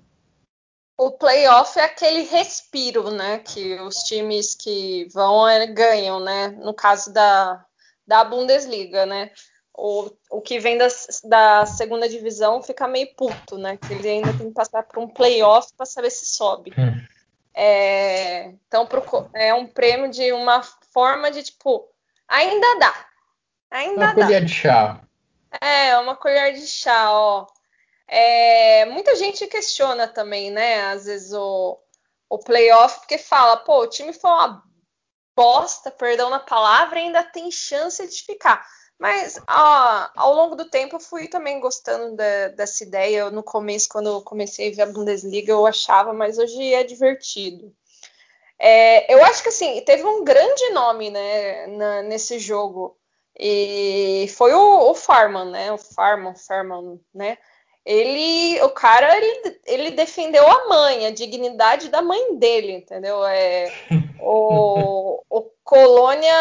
[0.98, 3.40] O playoff é aquele respiro, né?
[3.40, 6.48] Que os times que vão é, ganham, né?
[6.48, 7.66] No caso da,
[8.08, 9.32] da Bundesliga, né?
[9.76, 10.88] O, o que vem da,
[11.26, 13.76] da segunda divisão fica meio puto, né?
[13.76, 16.72] Que ele ainda tem que passar por um playoff para saber se sobe.
[16.78, 16.94] Hum.
[17.56, 18.88] É, então,
[19.34, 20.62] é um prêmio de uma
[20.94, 21.90] forma de tipo,
[22.28, 23.06] ainda dá.
[23.72, 24.26] Ainda uma dá.
[24.26, 25.02] colher de chá.
[25.60, 27.48] É, uma colher de chá, ó.
[28.08, 30.82] É, muita gente questiona também, né?
[30.92, 31.80] Às vezes o,
[32.30, 34.64] o playoff, porque fala, pô, o time foi uma
[35.36, 38.66] bosta, perdão na palavra, ainda tem chance de ficar.
[39.00, 43.18] Mas ó, ao longo do tempo eu fui também gostando da, dessa ideia.
[43.18, 46.84] Eu, no começo, quando eu comecei a ver a Bundesliga, eu achava, mas hoje é
[46.84, 47.76] divertido.
[48.60, 52.98] É, eu acho que assim, teve um grande nome né, na, nesse jogo.
[53.38, 55.72] E foi o, o Farman, né?
[55.72, 57.38] O Farman, Farman, né?
[57.86, 63.26] Ele, o cara, ele, ele defendeu a mãe, a dignidade da mãe dele, entendeu?
[63.26, 63.74] É,
[64.22, 66.34] o, o Colônia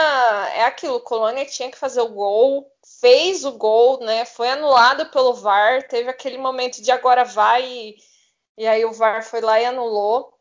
[0.55, 2.71] é aquilo, o Colônia tinha que fazer o gol,
[3.01, 4.25] fez o gol, né?
[4.25, 7.97] Foi anulado pelo VAR, teve aquele momento de agora vai e,
[8.57, 10.33] e aí o VAR foi lá e anulou.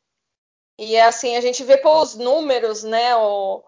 [0.83, 3.15] E assim, a gente vê pelos números, né?
[3.15, 3.63] O,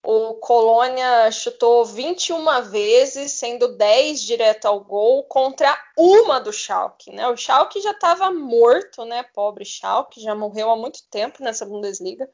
[0.00, 7.26] o Colônia chutou 21 vezes, sendo 10 direto ao gol, contra uma do Schalke, né?
[7.26, 9.24] O Schalke já estava morto, né?
[9.34, 12.30] Pobre Schalke, já morreu há muito tempo nessa Bundesliga.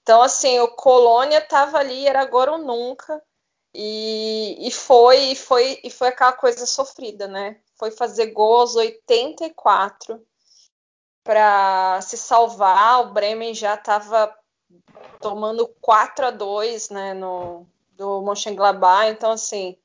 [0.00, 3.20] Então, assim, o Colônia estava ali, era agora ou nunca.
[3.74, 7.58] E, e, foi, e foi e foi aquela coisa sofrida, né?
[7.76, 10.24] Foi fazer gol aos 84
[11.26, 13.02] para se salvar.
[13.02, 14.32] O Bremen já estava
[15.20, 19.10] tomando 4 a 2 né, no, do Mönchengladbach.
[19.10, 19.76] Então, assim,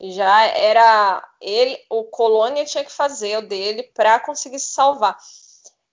[0.00, 5.18] já era ele, o Colônia tinha que fazer o dele para conseguir se salvar.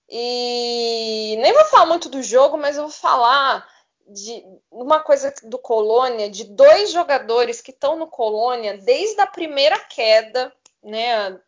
[0.08, 3.68] E nem vou falar muito do jogo, mas eu vou falar
[4.08, 9.80] de uma coisa do Colônia, de dois jogadores que estão no Colônia desde a primeira
[9.80, 11.40] queda, né?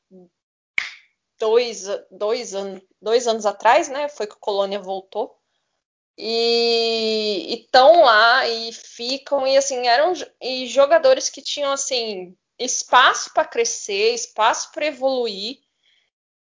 [1.44, 4.08] Dois, dois, an dois anos atrás, né?
[4.08, 5.38] Foi que o Colônia voltou.
[6.18, 13.44] E estão lá e ficam, e assim, eram e jogadores que tinham assim espaço para
[13.44, 15.58] crescer, espaço para evoluir,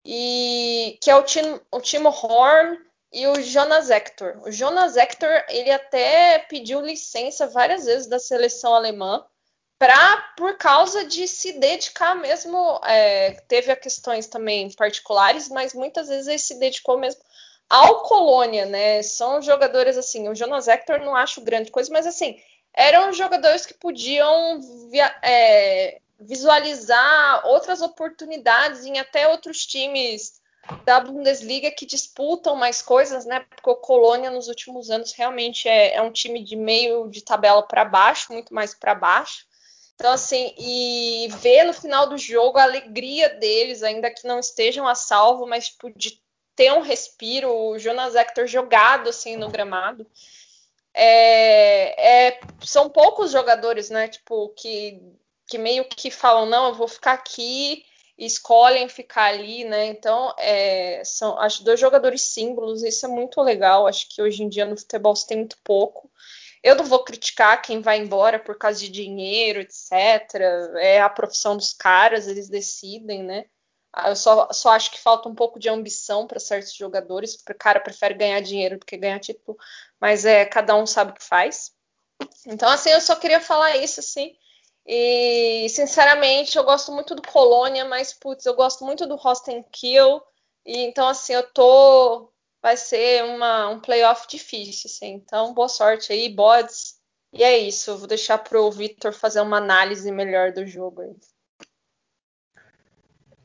[0.03, 2.77] e que é o, Tim, o Timo Horn
[3.13, 4.41] e o Jonas Hector.
[4.45, 9.25] O Jonas Hector, ele até pediu licença várias vezes da seleção alemã
[9.79, 16.27] para por causa de se dedicar mesmo, é, teve questões também particulares, mas muitas vezes
[16.27, 17.21] ele se dedicou mesmo
[17.69, 19.01] ao Colônia, né?
[19.01, 22.37] São jogadores assim, o Jonas Hector não acho grande coisa, mas assim,
[22.73, 30.41] eram jogadores que podiam via, é, visualizar outras oportunidades em até outros times
[30.83, 33.45] da Bundesliga que disputam mais coisas, né?
[33.49, 37.63] Porque o Colônia nos últimos anos realmente é, é um time de meio de tabela
[37.63, 39.47] para baixo, muito mais para baixo.
[39.99, 44.87] Então, assim, e ver no final do jogo a alegria deles, ainda que não estejam
[44.87, 46.21] a salvo, mas tipo, de
[46.55, 50.07] ter um respiro, o Jonas Hector jogado assim no gramado.
[50.93, 54.07] É, é, são poucos jogadores, né?
[54.07, 55.01] Tipo, que,
[55.45, 57.83] que meio que falam, não, eu vou ficar aqui,
[58.17, 59.87] escolhem ficar ali, né?
[59.87, 63.85] Então, é, são acho dois jogadores símbolos, isso é muito legal.
[63.85, 66.09] Acho que hoje em dia no futebol se tem muito pouco.
[66.63, 69.91] Eu não vou criticar quem vai embora por causa de dinheiro, etc.
[70.77, 73.45] É a profissão dos caras, eles decidem, né?
[73.91, 77.55] Ah, eu só, só acho que falta um pouco de ambição para certos jogadores, o
[77.55, 79.57] cara prefere ganhar dinheiro do que ganhar título,
[79.99, 81.73] mas é cada um sabe o que faz.
[82.45, 84.35] Então, assim, eu só queria falar isso, assim.
[84.85, 90.21] E, sinceramente, eu gosto muito do Colônia, mas, putz, eu gosto muito do Rosten Kill.
[90.65, 92.31] E, então, assim, eu tô.
[92.61, 95.13] Vai ser uma, um playoff difícil, assim.
[95.13, 96.95] Então, boa sorte aí, bods.
[97.33, 97.97] E é isso.
[97.97, 101.15] Vou deixar pro Victor fazer uma análise melhor do jogo aí.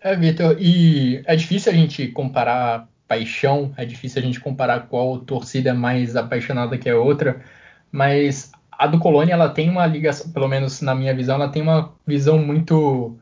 [0.00, 5.18] É, Vitor, e é difícil a gente comparar paixão, é difícil a gente comparar qual
[5.20, 7.42] torcida é mais apaixonada que a outra,
[7.90, 11.62] mas a do Colônia ela tem uma ligação, pelo menos na minha visão, ela tem
[11.62, 13.18] uma visão muito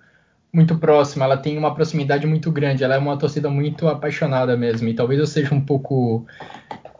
[0.52, 4.88] muito próxima, ela tem uma proximidade muito grande, ela é uma torcida muito apaixonada mesmo,
[4.88, 6.26] e talvez eu seja um pouco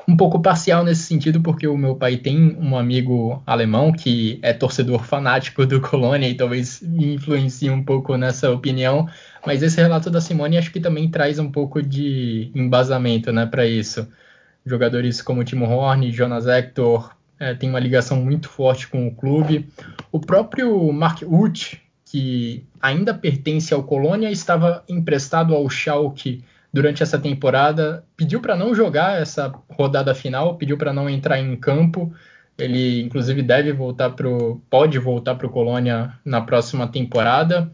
[0.09, 4.53] um pouco parcial nesse sentido, porque o meu pai tem um amigo alemão que é
[4.53, 9.09] torcedor fanático do Colônia e talvez me influencie um pouco nessa opinião,
[9.47, 13.65] mas esse relato da Simone acho que também traz um pouco de embasamento né, para
[13.65, 14.09] isso.
[14.67, 19.69] Jogadores como Timo Horn, Jonas Hector é, têm uma ligação muito forte com o clube.
[20.11, 21.77] O próprio Mark Uth,
[22.13, 28.75] que ainda pertence ao Colônia, estava emprestado ao Schalke durante essa temporada, pediu para não
[28.75, 32.13] jogar essa rodada final, pediu para não entrar em campo.
[32.59, 37.73] Ele, inclusive, deve voltar pro, pode voltar para o Colônia na próxima temporada.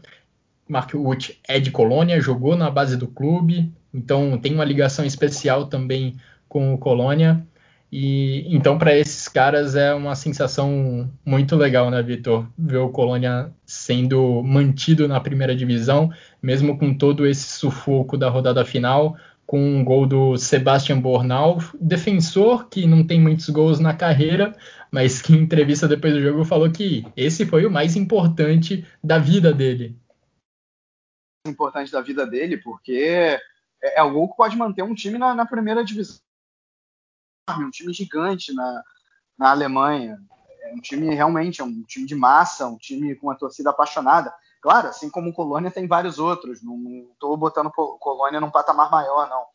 [0.69, 5.65] Mark Wood é de Colônia, jogou na base do clube, então tem uma ligação especial
[5.65, 6.15] também
[6.47, 7.45] com o Colônia.
[7.91, 12.47] E então para esses caras é uma sensação muito legal, né, Vitor?
[12.57, 18.63] Ver o Colônia sendo mantido na primeira divisão, mesmo com todo esse sufoco da rodada
[18.63, 24.55] final, com um gol do Sebastian Bornal, defensor que não tem muitos gols na carreira,
[24.91, 29.17] mas que em entrevista depois do jogo falou que esse foi o mais importante da
[29.17, 29.97] vida dele.
[31.47, 32.93] Importante da vida dele, porque
[33.81, 36.19] é, é o gol que pode manter um time na, na primeira divisão
[37.57, 38.83] um time gigante na,
[39.37, 40.19] na Alemanha.
[40.61, 44.33] É um time realmente, é um time de massa, um time com uma torcida apaixonada.
[44.61, 46.61] Claro, assim como o Colônia tem vários outros.
[46.61, 49.45] Não estou botando o Colônia num patamar maior, não.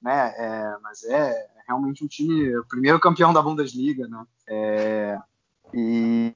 [0.00, 0.34] Né?
[0.36, 4.24] É, mas é realmente um time, o primeiro campeão da Bundesliga, né?
[4.48, 5.18] É,
[5.74, 6.34] e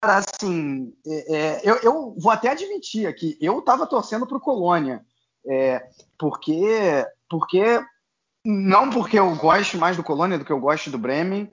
[0.00, 5.04] assim, é, é, eu, eu, vou até admitir aqui, eu estava torcendo para o Colônia,
[5.44, 5.86] é,
[6.18, 7.84] porque porque
[8.44, 11.50] não porque eu gosto mais do Colônia do que eu gosto do Bremen,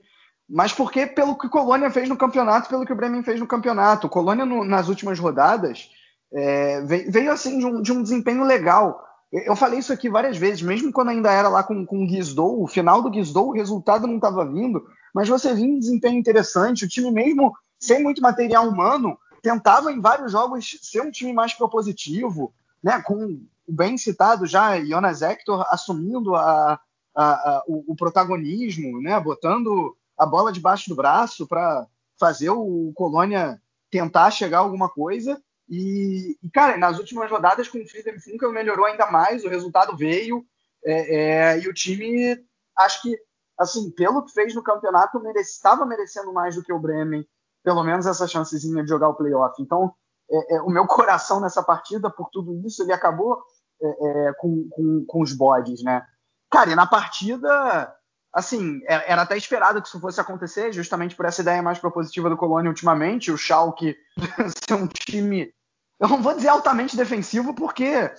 [0.48, 3.46] mas porque pelo que o Colônia fez no campeonato, pelo que o Bremen fez no
[3.46, 4.06] campeonato.
[4.06, 5.90] O Colônia no, nas últimas rodadas
[6.32, 9.04] é, veio, veio, assim de um, de um, desempenho legal.
[9.30, 12.62] Eu falei isso aqui várias vezes, mesmo quando ainda era lá com, com o Guizdou,
[12.62, 14.82] o final do Guizdou, o resultado não estava vindo,
[15.14, 16.86] mas você viu um desempenho interessante.
[16.86, 21.52] O time mesmo sem muito material humano tentava em vários jogos ser um time mais
[21.52, 23.02] propositivo, né?
[23.02, 26.80] Com o bem citado já, Jonas Hector assumindo a,
[27.14, 31.86] a, a, o, o, protagonismo, né, botando a bola debaixo do braço para
[32.18, 35.40] fazer o Colônia tentar chegar a alguma coisa.
[35.68, 39.94] E, e, cara, nas últimas rodadas com o Friedrich Funkel melhorou ainda mais, o resultado
[39.94, 40.44] veio
[40.82, 42.42] é, é, e o time,
[42.78, 43.18] acho que,
[43.58, 47.26] assim, pelo que fez no campeonato, estava merecendo mais do que o Bremen,
[47.62, 49.60] pelo menos essa chancezinha de jogar o playoff.
[49.60, 49.92] Então,
[50.30, 53.42] é, é, o meu coração nessa partida, por tudo isso, ele acabou
[53.82, 56.02] é, é, com, com, com, os bodes, né?
[56.50, 57.94] Cara, e na partida,
[58.32, 62.30] assim, é, era até esperado que isso fosse acontecer, justamente por essa ideia mais propositiva
[62.30, 63.96] do Colônia ultimamente, o Schalke
[64.66, 65.52] ser um time
[66.00, 68.12] eu não vou dizer altamente defensivo, porque é,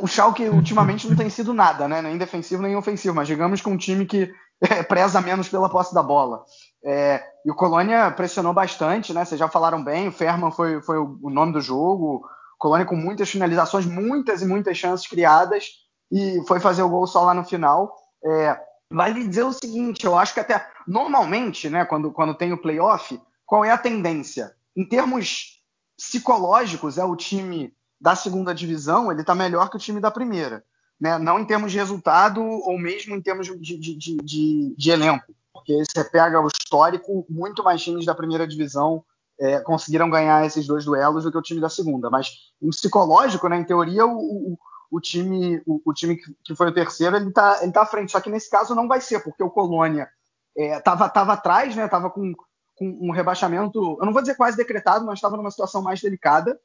[0.00, 2.00] o Schalke ultimamente não tem sido nada, né?
[2.00, 5.92] Nem defensivo nem ofensivo, mas digamos que um time que é, preza menos pela posse
[5.92, 6.44] da bola.
[6.84, 9.24] É, e o Colônia pressionou bastante, né?
[9.24, 12.24] Vocês já falaram bem, o Ferman foi, foi o nome do jogo,
[12.66, 15.66] Colônia com muitas finalizações, muitas e muitas chances criadas
[16.10, 17.94] e foi fazer o gol só lá no final.
[18.24, 22.60] É, vale dizer o seguinte, eu acho que até normalmente, né, quando, quando tem o
[22.60, 24.52] playoff, qual é a tendência?
[24.76, 25.62] Em termos
[25.96, 30.64] psicológicos, é o time da segunda divisão, ele está melhor que o time da primeira.
[31.00, 31.16] Né?
[31.18, 35.32] Não em termos de resultado ou mesmo em termos de, de, de, de, de elenco.
[35.52, 39.04] Porque você pega o histórico, muito mais times da primeira divisão
[39.40, 42.10] é, conseguiram ganhar esses dois duelos do que o time da segunda.
[42.10, 44.58] Mas em psicológico, né, em teoria, o, o,
[44.90, 48.12] o time, o, o, time que foi o terceiro, ele está ele tá à frente.
[48.12, 50.08] Só que nesse caso não vai ser, porque o Colônia
[50.56, 52.32] estava é, tava atrás, né, estava com,
[52.74, 56.58] com um rebaixamento, eu não vou dizer quase decretado, mas estava numa situação mais delicada.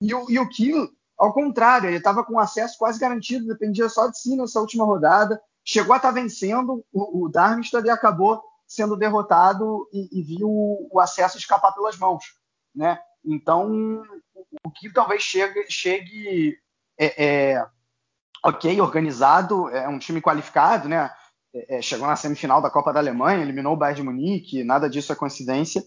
[0.00, 4.08] E o, e o Kiel, ao contrário, ele estava com acesso quase garantido, dependia só
[4.08, 5.40] de si nessa última rodada.
[5.64, 10.48] Chegou a estar tá vencendo o, o Darmstadt e acabou sendo derrotado e, e viu
[10.48, 12.24] o acesso escapar pelas mãos,
[12.74, 12.98] né?
[13.24, 14.02] Então,
[14.64, 16.56] o que talvez chegue, chegue
[16.98, 17.66] é, é,
[18.44, 21.10] ok, organizado, é um time qualificado, né?
[21.54, 24.88] É, é, chegou na semifinal da Copa da Alemanha, eliminou o Bayern de Munique, nada
[24.88, 25.82] disso é coincidência,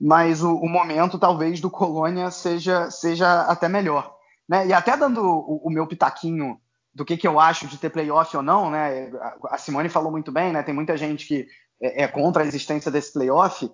[0.00, 4.14] mas o, o momento talvez do Colônia seja, seja até melhor.
[4.48, 4.66] Né?
[4.66, 6.60] E até dando o, o, meu pitaquinho
[6.92, 9.10] do que, que eu acho de ter playoff ou não, né?
[9.48, 10.62] A Simone falou muito bem, né?
[10.62, 11.46] Tem muita gente que
[11.82, 13.70] é, é contra a existência desse playoff.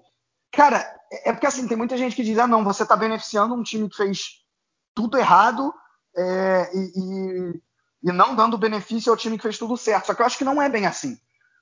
[0.52, 0.78] Cara,
[1.12, 3.62] é, é porque assim, tem muita gente que diz: ah, não, você está beneficiando um
[3.62, 4.42] time que fez
[4.94, 5.72] tudo errado
[6.16, 7.62] é, e, e,
[8.10, 10.06] e, não dando benefício ao time que fez tudo certo.
[10.06, 11.16] Só que eu acho que não é bem assim.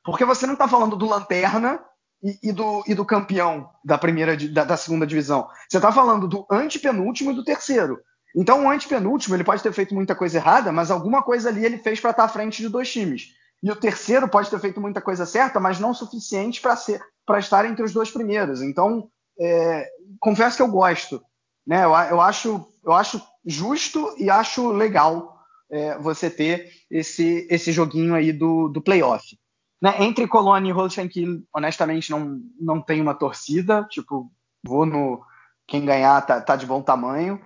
[0.05, 1.81] Porque você não está falando do Lanterna
[2.23, 5.49] e, e, do, e do campeão da primeira da, da segunda divisão.
[5.69, 8.01] Você está falando do antepenúltimo e do terceiro.
[8.35, 11.79] Então, o antepenúltimo, ele pode ter feito muita coisa errada, mas alguma coisa ali ele
[11.79, 13.35] fez para estar tá à frente de dois times.
[13.63, 17.41] E o terceiro pode ter feito muita coisa certa, mas não suficiente para ser para
[17.41, 18.63] estar entre os dois primeiros.
[18.63, 19.91] Então, é,
[20.21, 21.21] confesso que eu gosto.
[21.67, 21.85] Né?
[21.85, 25.37] Eu, eu, acho, eu acho justo e acho legal
[25.69, 29.37] é, você ter esse, esse joguinho aí do, do playoff.
[29.83, 29.95] Né?
[30.05, 31.11] Entre Colônia e Holstein
[31.53, 33.85] honestamente, não, não tem uma torcida.
[33.91, 34.31] Tipo,
[34.65, 35.21] vou no.
[35.67, 37.41] Quem ganhar tá, tá de bom tamanho.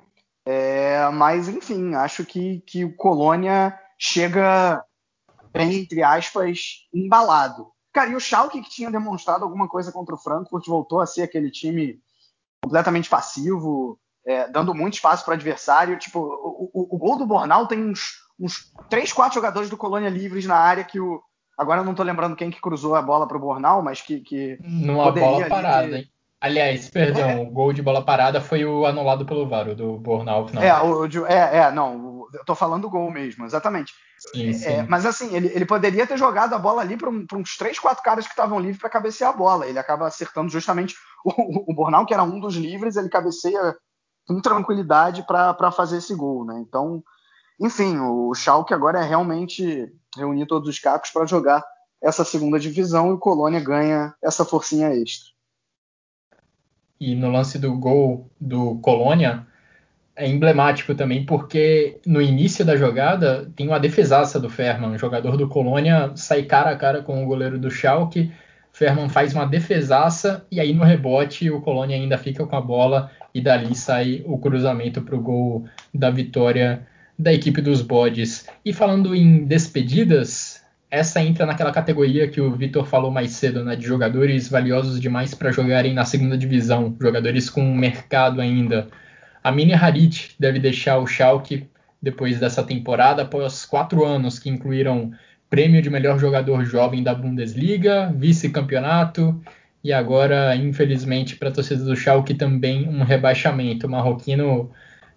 [0.44, 4.84] É, mas, enfim, acho que, que o Colônia chega
[5.52, 7.68] bem, entre aspas, embalado.
[7.92, 11.22] Cara, e o Schalke, que tinha demonstrado alguma coisa contra o Frankfurt, voltou a ser
[11.22, 11.98] aquele time
[12.62, 15.98] completamente passivo, é, dando muito espaço para o adversário.
[15.98, 20.08] Tipo, o, o, o, gol do Bornal tem uns, uns 3, 4 jogadores do Colônia
[20.08, 21.20] livres na área que o.
[21.58, 24.20] Agora eu não estou lembrando quem que cruzou a bola para o Bornal, mas que.
[24.20, 25.96] que Numa bola parada, ter...
[25.96, 26.10] hein?
[26.40, 27.36] Aliás, perdão, é.
[27.36, 30.46] o gol de bola parada foi o anulado pelo VAR, do Bornal.
[30.54, 30.62] Não.
[30.62, 31.98] É, o, é, é, não,
[32.32, 33.92] eu tô falando do gol mesmo, exatamente.
[34.18, 34.86] Sim, é, sim.
[34.88, 38.02] mas assim, ele, ele poderia ter jogado a bola ali para um, uns três, quatro
[38.02, 39.66] caras que estavam livres para cabecear a bola.
[39.66, 43.76] Ele acaba acertando justamente o, o Bornal, que era um dos livres, ele cabeceia
[44.26, 46.62] com tranquilidade para fazer esse gol, né?
[46.66, 47.02] Então,
[47.60, 51.64] enfim, o Schalke agora é realmente reunir todos os cacos para jogar
[52.02, 55.30] essa segunda divisão e o Colônia ganha essa forcinha extra.
[56.98, 59.46] E no lance do gol do Colônia,
[60.16, 65.36] é emblemático também porque no início da jogada tem uma defesaça do Ferman, o jogador
[65.36, 68.30] do Colônia sai cara a cara com o goleiro do Schalke,
[68.72, 73.10] Ferman faz uma defesaça e aí no rebote o Colônia ainda fica com a bola
[73.34, 76.86] e dali sai o cruzamento para o gol da vitória
[77.18, 78.46] da equipe dos bodes.
[78.64, 83.76] E falando em despedidas, essa entra naquela categoria que o Vitor falou mais cedo, né,
[83.76, 88.88] de jogadores valiosos demais para jogarem na segunda divisão, jogadores com mercado ainda.
[89.42, 91.66] A Mini Harit deve deixar o Schalke
[92.00, 95.12] depois dessa temporada, após quatro anos que incluíram
[95.48, 99.40] prêmio de melhor jogador jovem da Bundesliga, vice-campeonato
[99.82, 103.86] e agora, infelizmente, para a torcida do Schalke também um rebaixamento.
[103.86, 104.70] O marroquino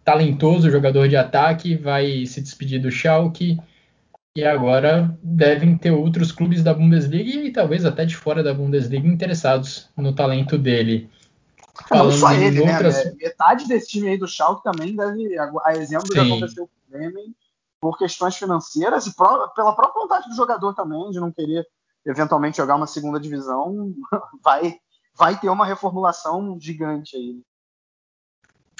[0.03, 3.57] talentoso, jogador de ataque, vai se despedir do Schalke
[4.36, 9.07] e agora devem ter outros clubes da Bundesliga e talvez até de fora da Bundesliga
[9.07, 11.09] interessados no talento dele.
[11.88, 12.73] Falando não só ele, né?
[12.73, 13.05] outras...
[13.05, 13.13] né?
[13.19, 16.91] Metade desse time aí do Schalke também deve, a exemplo do que aconteceu com o
[16.97, 17.36] Bremen,
[17.81, 21.65] por questões financeiras e pela própria vontade do jogador também, de não querer
[22.05, 23.93] eventualmente jogar uma segunda divisão,
[24.43, 24.75] vai,
[25.15, 27.41] vai ter uma reformulação gigante aí.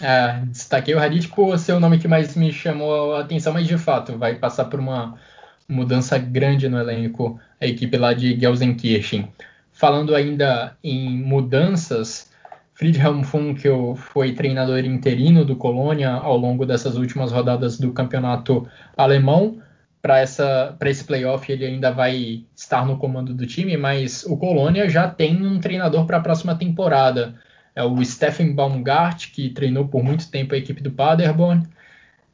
[0.02, 3.68] É, destaquei o Hadid por ser o nome que mais me chamou a atenção, mas
[3.68, 5.20] de fato vai passar por uma
[5.68, 9.32] mudança grande no elenco, a equipe lá de Gelsenkirchen.
[9.72, 12.32] Falando ainda em mudanças,
[12.76, 19.62] Friedhelm Funkel foi treinador interino do Colônia ao longo dessas últimas rodadas do campeonato alemão.
[20.02, 25.08] Para esse playoff ele ainda vai estar no comando do time, mas o Colônia já
[25.08, 27.36] tem um treinador para a próxima temporada.
[27.76, 31.64] É o Steffen Baumgart, que treinou por muito tempo a equipe do Paderborn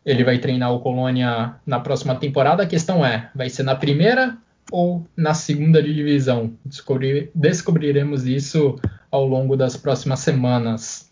[0.06, 2.63] ele vai treinar o Colônia na próxima temporada.
[2.63, 4.37] A questão é, vai ser na primeira
[4.71, 6.54] ou na segunda divisão?
[6.65, 8.79] Descobrir, descobriremos isso
[9.12, 11.10] ao longo das próximas semanas.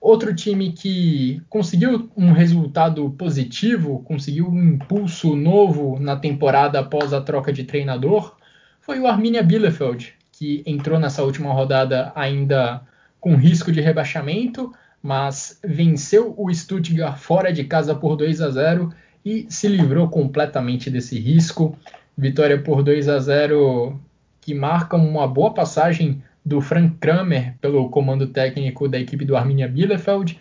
[0.00, 7.20] Outro time que conseguiu um resultado positivo, conseguiu um impulso novo na temporada após a
[7.20, 8.36] troca de treinador,
[8.80, 12.82] foi o Arminia Bielefeld, que entrou nessa última rodada ainda
[13.18, 14.72] com risco de rebaixamento,
[15.02, 18.92] mas venceu o Stuttgart fora de casa por 2 a 0
[19.24, 21.76] e se livrou completamente desse risco.
[22.16, 24.00] Vitória por 2 a 0
[24.40, 29.66] que marca uma boa passagem do Frank Kramer pelo comando técnico da equipe do Arminia
[29.66, 30.38] Bielefeld.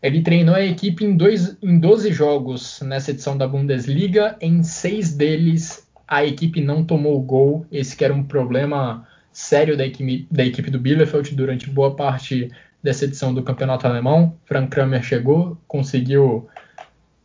[0.00, 4.36] Ele treinou a equipe em, dois, em 12 jogos nessa edição da Bundesliga.
[4.40, 7.66] Em seis deles, a equipe não tomou gol.
[7.72, 12.48] Esse que era um problema sério da equipe, da equipe do Bielefeld durante boa parte
[12.80, 14.36] dessa edição do campeonato alemão.
[14.44, 16.48] Frank Kramer chegou, conseguiu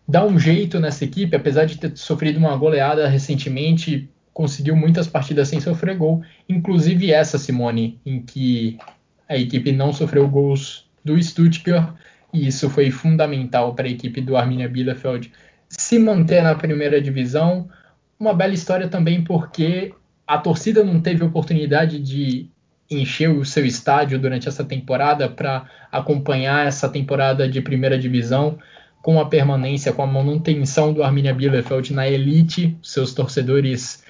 [0.08, 5.48] dar um jeito nessa equipe, apesar de ter sofrido uma goleada recentemente, conseguiu muitas partidas
[5.48, 8.78] sem sofrer gol, inclusive essa, Simone, em que
[9.28, 11.94] a equipe não sofreu gols do Stuttgart,
[12.34, 15.32] e isso foi fundamental para a equipe do Arminia Bielefeld
[15.70, 17.70] se manter na primeira divisão.
[18.20, 19.94] Uma bela história também porque
[20.28, 22.50] a torcida não teve oportunidade de
[22.90, 28.60] encher o seu estádio durante essa temporada para acompanhar essa temporada de primeira divisão
[29.02, 32.78] com a permanência, com a manutenção do Arminia Bielefeld na elite.
[32.82, 34.04] Seus torcedores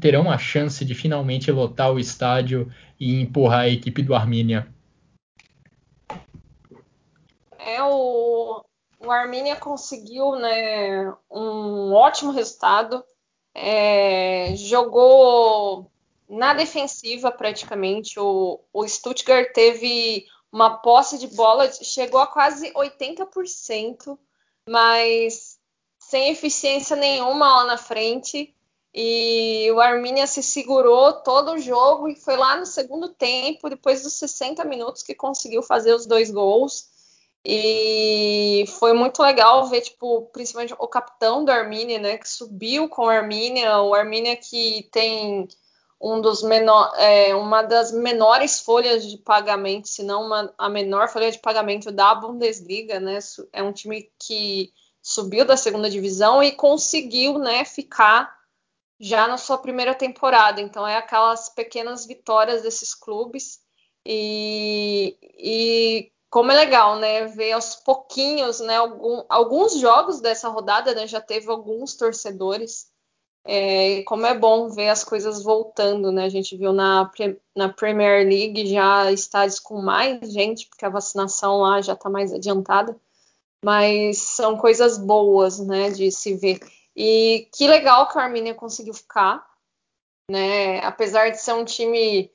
[0.00, 4.66] terão a, chance de finalmente lotar o estádio e empurrar a equipe do Arminia.
[7.58, 8.64] É, o,
[9.00, 13.04] o Arminia conseguiu né, um ótimo resultado.
[13.54, 15.90] É, jogou
[16.28, 18.18] na defensiva praticamente.
[18.18, 24.18] O, o Stuttgart teve uma posse de bola, chegou a quase 80%,
[24.68, 25.58] mas
[25.98, 28.54] sem eficiência nenhuma lá na frente.
[28.94, 34.02] E o Arminia se segurou todo o jogo e foi lá no segundo tempo, depois
[34.02, 36.90] dos 60 minutos, que conseguiu fazer os dois gols.
[37.44, 43.06] E foi muito legal ver, tipo, principalmente o capitão do Arminia, né, que subiu com
[43.06, 45.48] o Arminia, o Arminia que tem
[46.00, 51.08] um dos menor, é, uma das menores folhas de pagamento, se não uma, a menor
[51.08, 53.20] folha de pagamento da Bundesliga, né?
[53.52, 58.41] É um time que subiu da segunda divisão e conseguiu, né, ficar
[59.02, 60.60] já na sua primeira temporada.
[60.60, 63.60] Então é aquelas pequenas vitórias desses clubes
[64.06, 70.94] e, e como é legal, né, ver aos pouquinhos, né, algum, alguns jogos dessa rodada,
[70.94, 72.92] né, já teve alguns torcedores
[73.44, 76.26] é, como é bom ver as coisas voltando, né?
[76.26, 77.10] A gente viu na,
[77.56, 82.32] na Premier League já estádios com mais gente, porque a vacinação lá já está mais
[82.32, 82.96] adiantada.
[83.64, 86.60] Mas são coisas boas, né, de se ver.
[86.96, 89.44] E que legal que a Arminia conseguiu ficar,
[90.30, 90.80] né?
[90.80, 92.30] Apesar de ser um time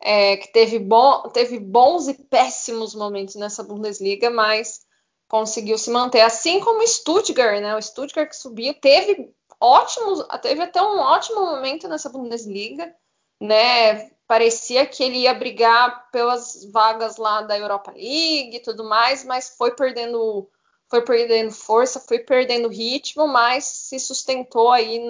[0.00, 4.86] é, que teve, bom, teve bons e péssimos momentos nessa Bundesliga, mas
[5.28, 6.22] conseguiu se manter.
[6.22, 7.76] Assim como o Stuttgart, né?
[7.76, 12.94] O Stuttgart que subiu, teve ótimos, teve até um ótimo momento nessa Bundesliga,
[13.40, 14.10] né?
[14.26, 19.56] Parecia que ele ia brigar pelas vagas lá da Europa League e tudo mais, mas
[19.56, 20.48] foi perdendo,
[20.90, 25.00] foi perdendo força, foi perdendo ritmo, mas se sustentou aí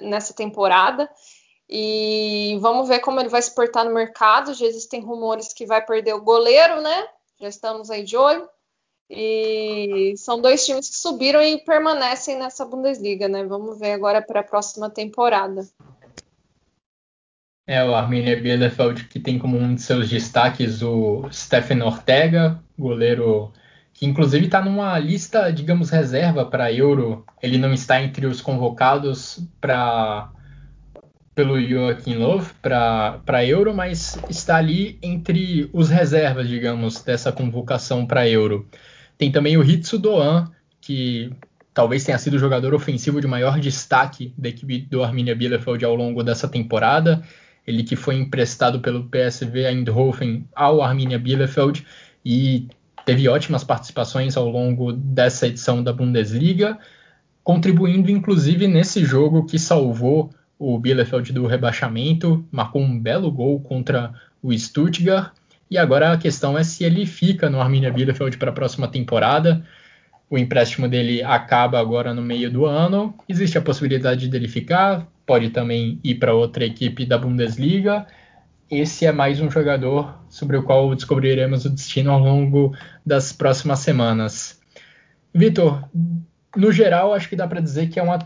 [0.00, 1.08] nessa temporada.
[1.68, 4.54] E vamos ver como ele vai se portar no mercado.
[4.54, 7.08] Já existem rumores que vai perder o goleiro, né?
[7.40, 8.48] Já estamos aí de olho.
[9.10, 13.44] E são dois times que subiram e permanecem nessa Bundesliga, né?
[13.44, 15.66] Vamos ver agora para a próxima temporada.
[17.68, 23.52] É, o Arminia Bielefeld que tem como um de seus destaques o Stephen Ortega, goleiro
[23.96, 27.24] que inclusive está numa lista, digamos, reserva para Euro.
[27.42, 30.30] Ele não está entre os convocados para
[31.34, 38.28] pelo Joachim Löw para Euro, mas está ali entre os reservas, digamos, dessa convocação para
[38.28, 38.66] Euro.
[39.18, 41.30] Tem também o Hitsu Doan, que
[41.74, 45.94] talvez tenha sido o jogador ofensivo de maior destaque da equipe do Arminia Bielefeld ao
[45.94, 47.22] longo dessa temporada.
[47.66, 51.84] Ele que foi emprestado pelo PSV Eindhoven ao Arminia Bielefeld
[52.24, 52.68] e
[53.06, 56.76] teve ótimas participações ao longo dessa edição da Bundesliga,
[57.42, 64.12] contribuindo inclusive nesse jogo que salvou o Bielefeld do rebaixamento, marcou um belo gol contra
[64.42, 65.32] o Stuttgart
[65.70, 69.64] e agora a questão é se ele fica no Arminia Bielefeld para a próxima temporada.
[70.28, 73.14] O empréstimo dele acaba agora no meio do ano.
[73.28, 78.04] Existe a possibilidade dele ficar, pode também ir para outra equipe da Bundesliga.
[78.68, 82.76] Esse é mais um jogador sobre o qual descobriremos o destino ao longo
[83.06, 84.60] das próximas semanas.
[85.32, 85.88] Vitor,
[86.54, 88.18] no geral, acho que dá para dizer que é uma,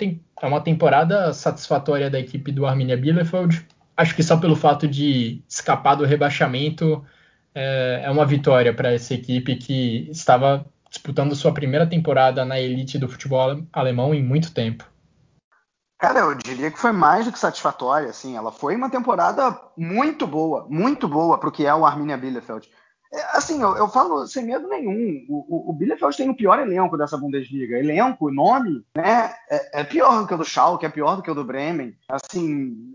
[0.42, 3.64] é uma temporada satisfatória da equipe do Arminia Bielefeld.
[3.96, 7.04] Acho que só pelo fato de escapar do rebaixamento
[7.54, 12.98] é, é uma vitória para essa equipe que estava disputando sua primeira temporada na elite
[12.98, 14.84] do futebol alemão em muito tempo.
[16.00, 20.26] Cara, eu diria que foi mais do que satisfatória, assim, ela foi uma temporada muito
[20.26, 22.70] boa, muito boa para o que é o Arminia Bielefeld.
[23.12, 26.58] É, assim, eu, eu, falo sem medo nenhum, o, o, o, Bielefeld tem o pior
[26.58, 30.88] elenco dessa Bundesliga, elenco, nome, né, é, é, pior do que o do Schalke, é
[30.88, 32.94] pior do que o do Bremen, assim,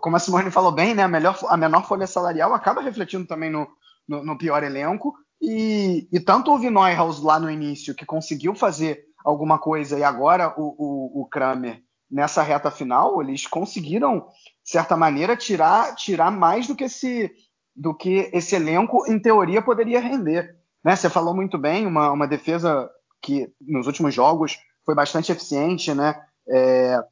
[0.00, 3.50] como a Simone falou bem, né, a, melhor, a menor folha salarial acaba refletindo também
[3.50, 3.66] no,
[4.06, 5.14] no, no pior elenco.
[5.40, 10.52] E, e, tanto o Neuhaus lá no início, que conseguiu fazer alguma coisa, e agora
[10.56, 14.26] o, o, o, Kramer nessa reta final, eles conseguiram
[14.68, 17.30] de certa maneira, tirar, tirar mais do que esse,
[17.74, 20.56] do que esse elenco, em teoria, poderia render.
[20.84, 20.94] Né?
[20.94, 22.90] Você falou muito bem, uma, uma defesa
[23.20, 26.20] que nos últimos jogos foi bastante eficiente, né?
[26.48, 27.02] É,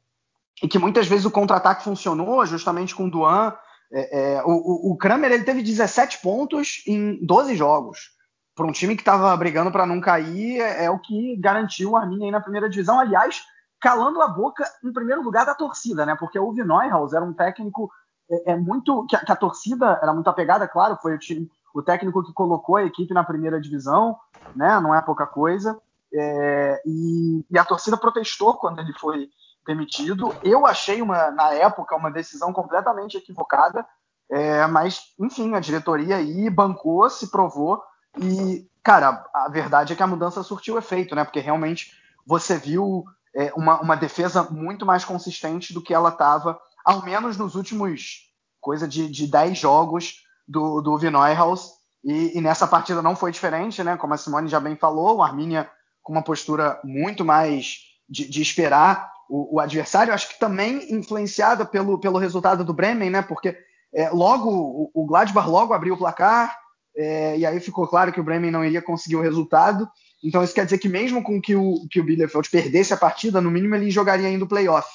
[0.63, 3.53] e que muitas vezes o contra-ataque funcionou justamente com o Duan.
[3.91, 8.11] É, é, o, o, Kramer ele teve 17 pontos em 12 jogos.
[8.55, 11.95] Para um time que estava brigando para não cair, é, é, o que garantiu o
[11.95, 12.99] Arminia aí na primeira divisão.
[12.99, 13.43] Aliás,
[13.79, 16.15] calando a boca em primeiro lugar da torcida, né?
[16.15, 17.91] Porque o Neuhaus era um técnico
[18.29, 21.49] é, é muito que a, que a, torcida era muito apegada, claro, foi o time,
[21.73, 24.17] o técnico que colocou a equipe na primeira divisão,
[24.55, 24.79] né?
[24.79, 25.79] Não é pouca coisa.
[26.13, 29.29] É, e, e, a torcida protestou quando ele foi
[29.65, 30.33] demitido.
[30.43, 33.85] Eu achei uma, na época uma decisão completamente equivocada,
[34.29, 37.81] é, mas enfim, a diretoria aí bancou, se provou
[38.17, 41.23] e, cara, a verdade é que a mudança surtiu efeito, né?
[41.23, 41.93] Porque realmente
[42.25, 43.05] você viu
[43.37, 48.27] é, uma, uma defesa muito mais consistente do que ela estava, ao menos nos últimos
[48.59, 51.69] coisa de, de 10 jogos do, do Neuhaus.
[52.03, 53.95] E, e, nessa partida não foi diferente, né?
[53.95, 55.69] Como a Simone já bem falou, o Arminia
[56.01, 57.79] com uma postura muito mais
[58.09, 63.09] de, de esperar o, o, adversário, acho que também influenciada pelo, pelo resultado do Bremen,
[63.09, 63.21] né?
[63.21, 63.57] Porque
[63.93, 66.57] é, logo o, o, Gladbach logo abriu o placar,
[66.95, 69.87] é, e aí ficou claro que o Bremen não iria conseguir o resultado.
[70.23, 73.39] Então isso quer dizer que mesmo com que o, que o Bielefeld perdesse a partida,
[73.39, 74.89] no mínimo ele jogaria ainda o playoff,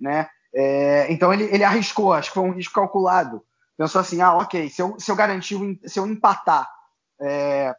[0.00, 0.28] né?
[0.54, 3.42] É, então ele, ele arriscou, acho que foi um risco calculado.
[3.76, 6.68] Pensou assim, ah, ok, se eu, se eu garantir, se eu empatar
[7.20, 7.74] é,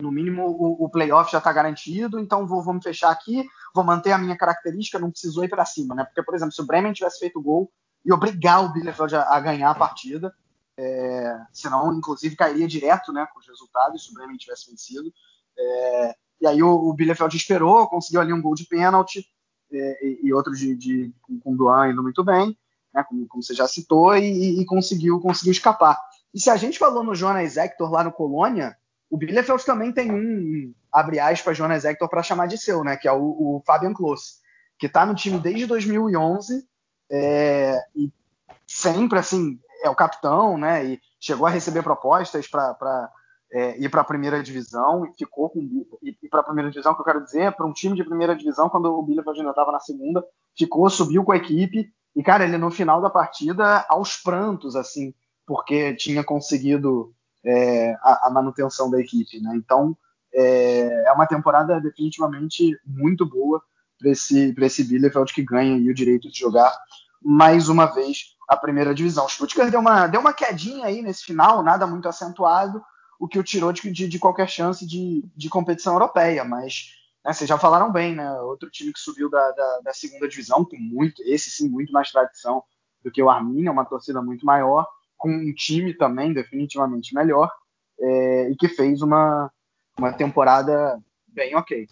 [0.00, 3.84] no mínimo o, o playoff já está garantido, então vou, vou me fechar aqui, vou
[3.84, 6.04] manter a minha característica, não precisou ir para cima, né?
[6.04, 7.72] Porque, por exemplo, se o Bremen tivesse feito o gol
[8.04, 10.34] e obrigar o Bielefeld a, a ganhar a partida,
[10.76, 15.12] é, senão, inclusive, cairia direto né, com os resultados se o Bremen tivesse vencido.
[15.58, 19.24] É, e aí o, o Bielefeld esperou, conseguiu ali um gol de pênalti
[19.72, 22.56] é, e, outro de, de, com o Duan indo muito bem,
[22.92, 25.98] né, como, como, você já citou, e, e, conseguiu, conseguiu escapar.
[26.34, 28.76] E se a gente falou no Jonas Hector lá no Colônia,
[29.10, 32.96] o Bielefeld também tem um, abre aspas, Jonas Hector para chamar de seu, né?
[32.96, 34.40] Que é o, o Fabian Klos,
[34.78, 36.66] que está no time desde 2011
[37.10, 38.10] é, e
[38.66, 40.84] sempre, assim, é o capitão, né?
[40.84, 43.10] E chegou a receber propostas para
[43.52, 45.60] é, ir para a primeira divisão e ficou com
[46.02, 48.68] e para a primeira divisão, que eu quero dizer, para um time de primeira divisão,
[48.68, 50.24] quando o Bielefeld ainda estava na segunda,
[50.56, 55.14] ficou, subiu com a equipe e, cara, ele no final da partida, aos prantos, assim,
[55.46, 59.40] porque tinha conseguido é, a, a, manutenção da equipe.
[59.40, 59.54] Né?
[59.56, 59.96] Então,
[60.34, 63.62] é, é, uma temporada definitivamente muito boa
[63.98, 66.74] para esse, esse Bielefeld que ganha o direito de jogar
[67.22, 69.26] mais uma vez a primeira divisão.
[69.26, 72.82] O Stuttgart deu uma, deu uma quedinha aí nesse final, nada muito acentuado,
[73.22, 77.32] o que o tirou de, de, de qualquer chance de, de competição europeia, mas né,
[77.32, 78.28] vocês já falaram bem, né?
[78.40, 82.10] Outro time que subiu da, da, da, segunda divisão, com muito, esse sim, muito mais
[82.10, 82.64] tradição
[83.00, 84.84] do que o Arminia, uma torcida muito maior,
[85.16, 87.48] com um time também definitivamente melhor
[88.00, 89.48] é, e que fez uma,
[89.96, 91.86] uma temporada bem ok.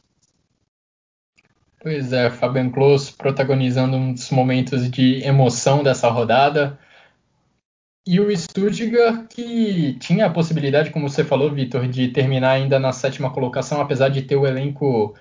[1.81, 6.76] Pois é, Fabian Klos protagonizando um dos momentos de emoção dessa rodada.
[8.07, 12.92] E o Stuttgart que tinha a possibilidade, como você falou, Vitor, de terminar ainda na
[12.92, 15.14] sétima colocação, apesar de ter o elenco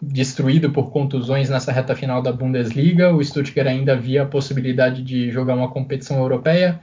[0.00, 3.12] destruído por contusões nessa reta final da Bundesliga.
[3.14, 6.80] O Stuttgart ainda via a possibilidade de jogar uma competição europeia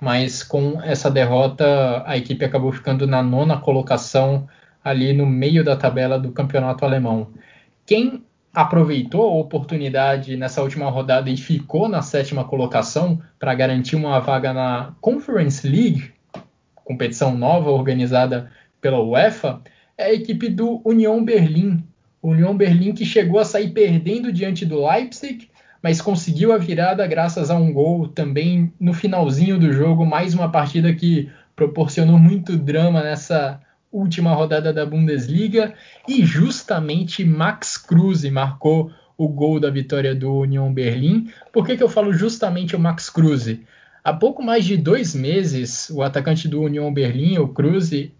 [0.00, 4.48] mas com essa derrota a equipe acabou ficando na nona colocação
[4.84, 7.28] ali no meio da tabela do campeonato alemão.
[7.84, 8.24] Quem
[8.56, 14.54] aproveitou a oportunidade nessa última rodada e ficou na sétima colocação para garantir uma vaga
[14.54, 16.10] na Conference League,
[16.74, 18.50] competição nova organizada
[18.80, 19.60] pela UEFA,
[19.98, 21.84] é a equipe do Union Berlim.
[22.22, 25.50] Union Berlim que chegou a sair perdendo diante do Leipzig,
[25.82, 30.50] mas conseguiu a virada graças a um gol também no finalzinho do jogo, mais uma
[30.50, 33.60] partida que proporcionou muito drama nessa
[33.98, 35.74] última rodada da Bundesliga
[36.08, 41.30] e justamente Max Kruse marcou o gol da vitória do Union Berlim.
[41.52, 43.64] Por que, que eu falo justamente o Max Kruse?
[44.04, 48.12] Há pouco mais de dois meses, o atacante do Union Berlim, o Kruse,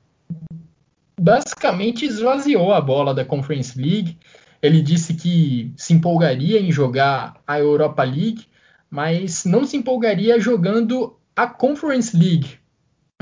[1.21, 4.17] basicamente esvaziou a bola da Conference League
[4.63, 8.47] ele disse que se empolgaria em jogar a Europa League,
[8.91, 12.59] mas não se empolgaria jogando a Conference League.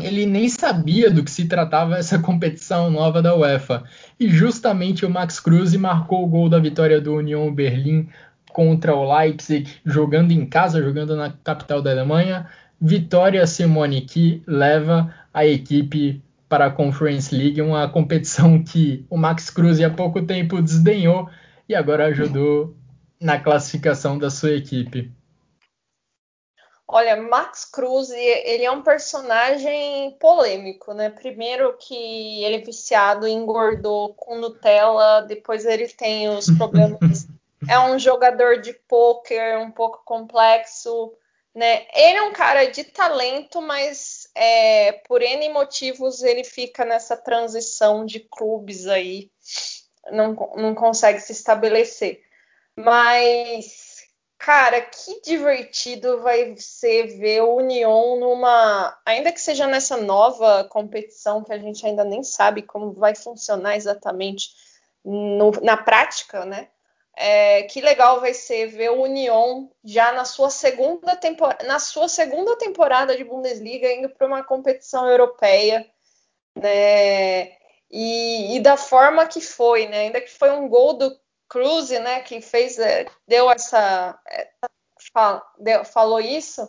[0.04, 3.84] Ele nem sabia do que se tratava essa competição nova da UEFA.
[4.20, 8.08] E justamente o Max Kruse marcou o gol da vitória do Union Berlim
[8.52, 12.46] contra o Leipzig, jogando em casa, jogando na capital da Alemanha.
[12.80, 19.50] Vitória Simone que leva a equipe para a Conference League, uma competição que o Max
[19.50, 21.28] Cruz há pouco tempo desdenhou
[21.68, 22.76] e agora ajudou
[23.20, 25.10] na classificação da sua equipe.
[26.86, 31.08] Olha, Max Cruz, ele é um personagem polêmico, né?
[31.08, 37.26] Primeiro que ele é viciado, engordou com Nutella, depois ele tem os problemas.
[37.68, 41.14] é um jogador de pôquer um pouco complexo,
[41.54, 41.86] né?
[41.94, 48.04] Ele é um cara de talento, mas é, por N motivos ele fica nessa transição
[48.04, 49.30] de clubes aí,
[50.12, 52.22] não, não consegue se estabelecer.
[52.76, 53.93] Mas
[54.44, 58.94] Cara, que divertido vai ser ver o Union numa.
[59.06, 63.74] Ainda que seja nessa nova competição que a gente ainda nem sabe como vai funcionar
[63.74, 64.50] exatamente
[65.02, 66.68] no, na prática, né?
[67.16, 72.06] É, que legal vai ser ver o Union já na sua segunda temporada, na sua
[72.06, 75.90] segunda temporada de Bundesliga indo para uma competição europeia,
[76.54, 77.46] né?
[77.90, 80.00] E, e, da forma que foi, né?
[80.00, 84.50] Ainda que foi um gol do Cruz, né, que fez, é, deu essa, é,
[85.84, 86.68] falou isso,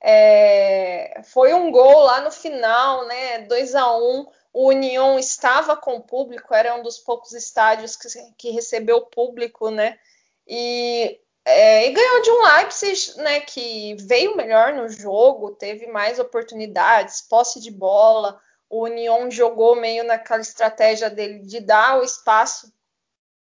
[0.00, 5.96] é, foi um gol lá no final, né, 2 a 1 o União estava com
[5.96, 9.98] o público, era um dos poucos estádios que, que recebeu público, né,
[10.46, 16.18] e, é, e ganhou de um Leipzig, né, que veio melhor no jogo, teve mais
[16.18, 22.72] oportunidades, posse de bola, o União jogou meio naquela estratégia dele de dar o espaço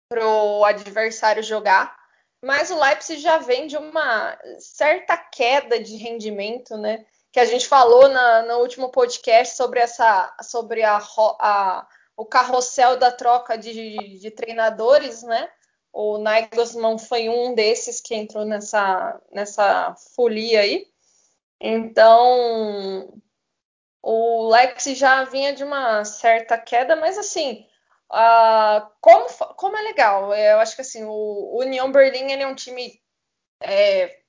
[0.09, 1.95] para o adversário jogar.
[2.41, 7.05] Mas o Leipzig já vem de uma certa queda de rendimento, né?
[7.31, 10.97] Que a gente falou na, no último podcast sobre essa, sobre a,
[11.39, 15.47] a o carrossel da troca de, de, treinadores, né?
[15.93, 20.87] O Nagelsmann foi um desses que entrou nessa, nessa folia aí.
[21.61, 23.21] Então,
[24.01, 27.67] o Leipzig já vinha de uma certa queda, mas assim,
[28.11, 32.55] Uh, como, como é legal, eu acho que assim, o, União Berlim ele é um
[32.55, 33.01] time
[33.61, 34.19] é,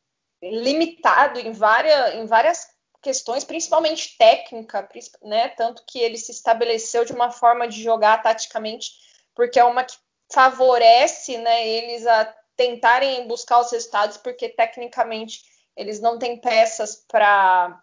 [0.42, 2.66] limitado em várias, em várias
[3.00, 4.88] questões, principalmente técnica,
[5.22, 5.48] né?
[5.50, 8.90] Tanto que ele se estabeleceu de uma forma de jogar taticamente,
[9.34, 9.96] porque é uma que
[10.32, 12.24] favorece né, eles a
[12.56, 15.42] tentarem buscar os resultados, porque tecnicamente
[15.76, 17.80] eles não têm peças para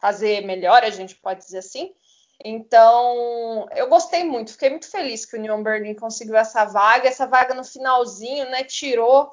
[0.00, 1.92] fazer melhor, a gente pode dizer assim.
[2.42, 7.08] Então, eu gostei muito, fiquei muito feliz que o Union Berlin conseguiu essa vaga.
[7.08, 8.64] Essa vaga no finalzinho, né?
[8.64, 9.30] Tirou.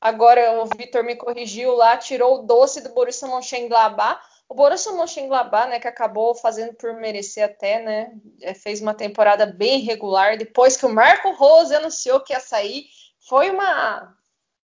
[0.00, 4.20] Agora o Vitor me corrigiu lá, tirou o doce do Borussia Mönchengladbach.
[4.48, 9.46] O Borussia Mönchengladbach, né, que acabou fazendo por merecer até, né, é, fez uma temporada
[9.46, 10.36] bem regular.
[10.36, 12.86] Depois que o Marco Rose anunciou que ia sair,
[13.28, 14.12] foi uma,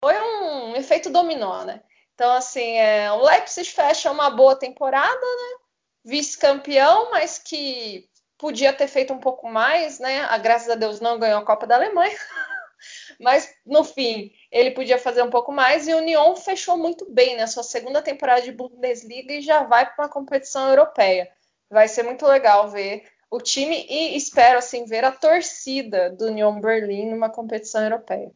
[0.04, 1.82] foi um efeito dominó, né?
[2.14, 5.61] Então, assim, é, o Leipzig fecha uma boa temporada, né?
[6.04, 10.22] Vice-campeão, mas que podia ter feito um pouco mais, né?
[10.22, 12.18] A, graças a Deus não ganhou a Copa da Alemanha.
[13.20, 17.36] mas no fim, ele podia fazer um pouco mais e o Union fechou muito bem
[17.36, 17.48] na né?
[17.48, 21.32] sua segunda temporada de Bundesliga e já vai para uma competição europeia.
[21.70, 26.60] Vai ser muito legal ver o time e espero assim ver a torcida do Union
[26.60, 28.32] Berlim numa competição europeia.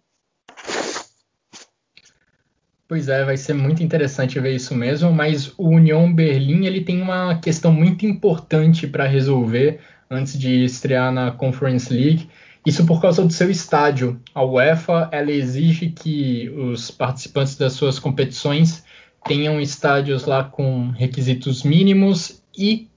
[2.88, 7.01] Pois é, vai ser muito interessante ver isso mesmo, mas o Union Berlim ele tem
[7.01, 12.29] uma questão muito importante para resolver antes de estrear na Conference League.
[12.63, 14.21] Isso por causa do seu estádio.
[14.36, 18.83] A UEFA ela exige que os participantes das suas competições
[19.23, 22.88] tenham estádios lá com requisitos mínimos e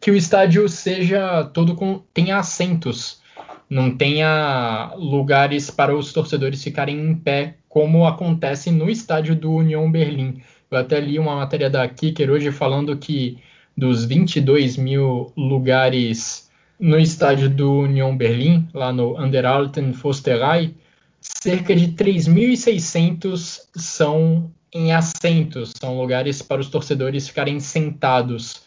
[0.00, 3.20] que o estádio seja todo com tenha assentos,
[3.68, 9.90] não tenha lugares para os torcedores ficarem em pé como acontece no estádio do Union
[9.90, 10.42] Berlim.
[10.70, 13.38] Eu até li uma matéria da Kicker hoje falando que
[13.74, 20.74] dos 22 mil lugares no estádio do Union Berlim, lá no Anderalten Fosterei,
[21.18, 28.64] cerca de 3.600 são em assentos, são lugares para os torcedores ficarem sentados.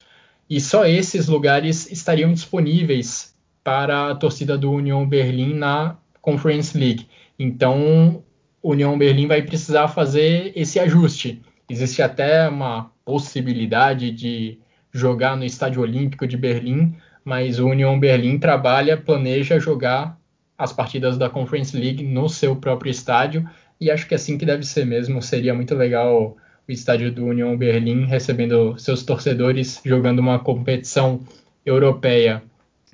[0.50, 7.06] E só esses lugares estariam disponíveis para a torcida do Union Berlim na Conference League.
[7.38, 8.24] Então,
[8.68, 11.40] União Berlim vai precisar fazer esse ajuste.
[11.70, 14.58] Existe até uma possibilidade de
[14.92, 20.18] jogar no Estádio Olímpico de Berlim, mas o União Berlim trabalha, planeja jogar
[20.58, 23.48] as partidas da Conference League no seu próprio estádio
[23.80, 25.22] e acho que é assim que deve ser mesmo.
[25.22, 26.36] Seria muito legal
[26.68, 31.20] o estádio do União Berlim recebendo seus torcedores jogando uma competição
[31.64, 32.42] europeia.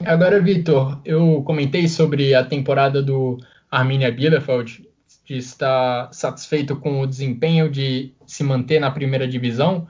[0.01, 3.37] Agora, Vitor, eu comentei sobre a temporada do
[3.69, 4.90] Arminia Bielefeld
[5.25, 9.87] de estar satisfeito com o desempenho de se manter na primeira divisão,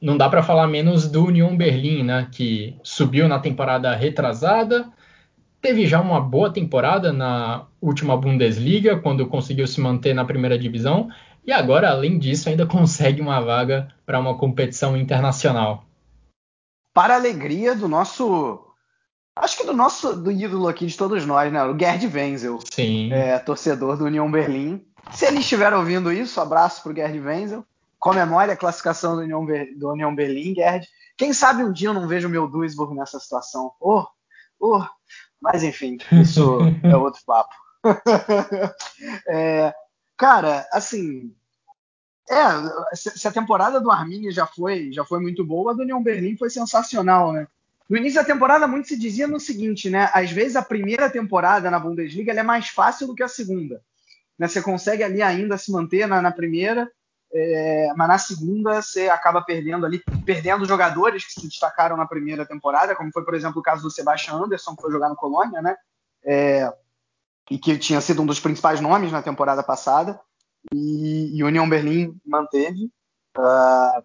[0.00, 4.90] não dá para falar menos do Union Berlim, né, que subiu na temporada retrasada,
[5.60, 11.10] teve já uma boa temporada na última Bundesliga, quando conseguiu se manter na primeira divisão,
[11.46, 15.84] e agora, além disso, ainda consegue uma vaga para uma competição internacional.
[16.94, 18.69] Para a alegria do nosso.
[19.36, 21.62] Acho que do nosso do ídolo aqui de todos nós, né?
[21.64, 22.58] O Gerd Wenzel.
[22.70, 23.12] Sim.
[23.12, 24.84] É, torcedor do União Berlim.
[25.12, 27.64] Se ele estiver ouvindo isso, abraço para o Gerd Wenzel.
[27.98, 30.86] Comemore a classificação do União, do União Berlim, Gerd.
[31.16, 33.72] Quem sabe um dia eu não vejo o meu Duisburg nessa situação.
[33.80, 34.06] Oh,
[34.58, 34.82] oh.
[35.40, 37.54] Mas enfim, isso é outro papo.
[39.28, 39.72] é,
[40.16, 41.34] cara, assim,
[42.30, 46.02] é, se a temporada do Arminia já foi, já foi muito boa, a do União
[46.02, 47.48] Berlim foi sensacional, né?
[47.90, 50.08] No início da temporada, muito se dizia no seguinte, né?
[50.14, 53.82] Às vezes a primeira temporada na Bundesliga é mais fácil do que a segunda.
[54.38, 54.46] Né?
[54.46, 56.88] Você consegue ali ainda se manter na, na primeira,
[57.34, 62.46] é, mas na segunda você acaba perdendo ali, perdendo jogadores que se destacaram na primeira
[62.46, 65.60] temporada, como foi, por exemplo, o caso do Sebastian Anderson, que foi jogar no Colônia,
[65.60, 65.74] né?
[66.24, 66.72] É,
[67.50, 70.20] e que tinha sido um dos principais nomes na temporada passada,
[70.72, 72.88] e, e União Berlim manteve.
[73.36, 74.02] Uh,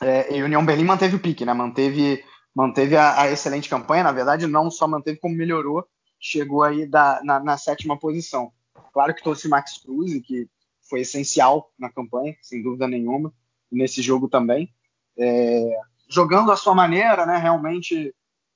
[0.00, 1.52] é, e Berlim manteve o pique, né?
[1.52, 2.24] Manteve,
[2.54, 4.04] manteve a, a, excelente campanha.
[4.04, 5.86] Na verdade, não só manteve, como melhorou.
[6.20, 8.52] Chegou aí da, na, na sétima posição.
[8.92, 10.48] Claro que trouxe Max Cruz, que
[10.88, 13.32] foi essencial na campanha, sem dúvida nenhuma,
[13.70, 14.72] nesse jogo também.
[15.18, 18.14] É, jogando à sua maneira, né, realmente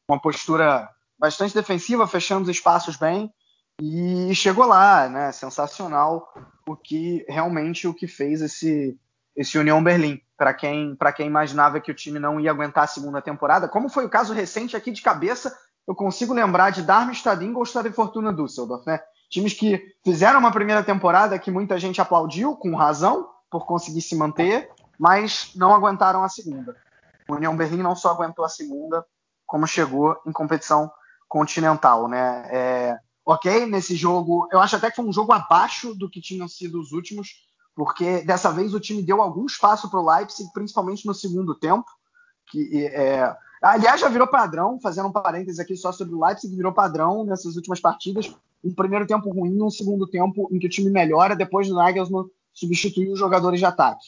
[0.09, 0.89] uma postura
[1.19, 3.33] bastante defensiva, fechando os espaços bem,
[3.81, 6.33] e chegou lá, né, sensacional,
[6.67, 8.99] o que realmente o que fez esse,
[9.35, 13.23] esse União Berlim, para quem, quem imaginava que o time não ia aguentar a segunda
[13.23, 15.57] temporada, como foi o caso recente aqui de cabeça,
[15.87, 19.01] eu consigo lembrar de Darmstadt, Ingolstadt e Fortuna Düsseldorf, né?
[19.31, 24.15] Times que fizeram uma primeira temporada que muita gente aplaudiu, com razão, por conseguir se
[24.17, 26.77] manter, mas não aguentaram a segunda.
[27.29, 29.05] O União Berlim não só aguentou a segunda,
[29.47, 30.91] como chegou em competição
[31.29, 32.49] continental, né?
[32.51, 36.49] É, ok, nesse jogo, eu acho até que foi um jogo abaixo do que tinham
[36.49, 37.29] sido os últimos,
[37.77, 41.85] porque dessa vez o time deu algum espaço para o Leipzig, principalmente no segundo tempo,
[42.51, 46.73] que é, aliás já virou padrão, fazendo um parênteses aqui só sobre o Leipzig, virou
[46.73, 50.89] padrão nessas últimas partidas, um primeiro tempo ruim, um segundo tempo em que o time
[50.89, 54.07] melhora depois do Nagelsmann substituir os jogadores de ataque.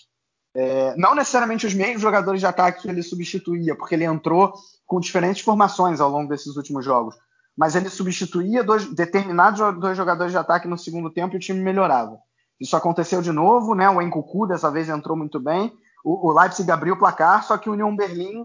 [0.54, 4.54] É, não necessariamente os mesmos jogadores de ataque que ele substituía, porque ele entrou
[4.86, 7.14] com diferentes formações ao longo desses últimos jogos.
[7.54, 11.60] Mas ele substituía dois, determinados dois jogadores de ataque no segundo tempo e o time
[11.60, 12.18] melhorava.
[12.60, 13.88] Isso aconteceu de novo, né?
[13.88, 15.72] O Enkuku dessa vez entrou muito bem.
[16.04, 18.44] O, o Leipzig abriu o placar, só que o União Berlim,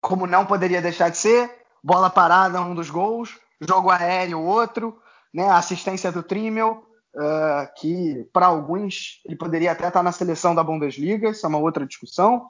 [0.00, 1.50] como não poderia deixar de ser,
[1.82, 4.98] bola parada um dos gols, jogo aéreo outro,
[5.32, 6.82] né, assistência do Trimmel,
[7.14, 11.58] uh, que para alguns ele poderia até estar na seleção da Bundesliga, isso é uma
[11.58, 12.46] outra discussão,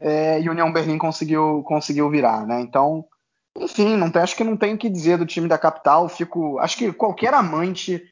[0.00, 2.60] é, e o União Berlim conseguiu, conseguiu virar, né?
[2.60, 3.04] Então,
[3.58, 6.08] enfim, não tem, acho que não tem o que dizer do time da capital.
[6.08, 8.02] Fico, acho que qualquer amante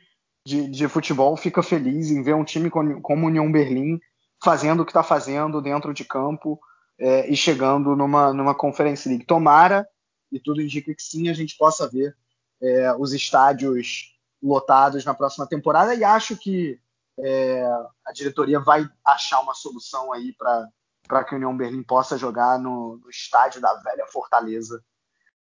[0.49, 4.01] de, de futebol fica feliz em ver um time como, o União Berlim
[4.43, 6.59] fazendo o que está fazendo dentro de campo
[6.99, 9.27] é, e chegando numa, numa Conference League.
[9.27, 9.87] Tomara,
[10.33, 12.17] e tudo indica que sim, a gente possa ver
[12.63, 16.81] é, os estádios lotados na próxima temporada e acho que
[17.19, 17.63] é,
[18.07, 22.97] a diretoria vai achar uma solução aí para que o União Berlim possa jogar no,
[22.97, 24.83] no estádio da velha Fortaleza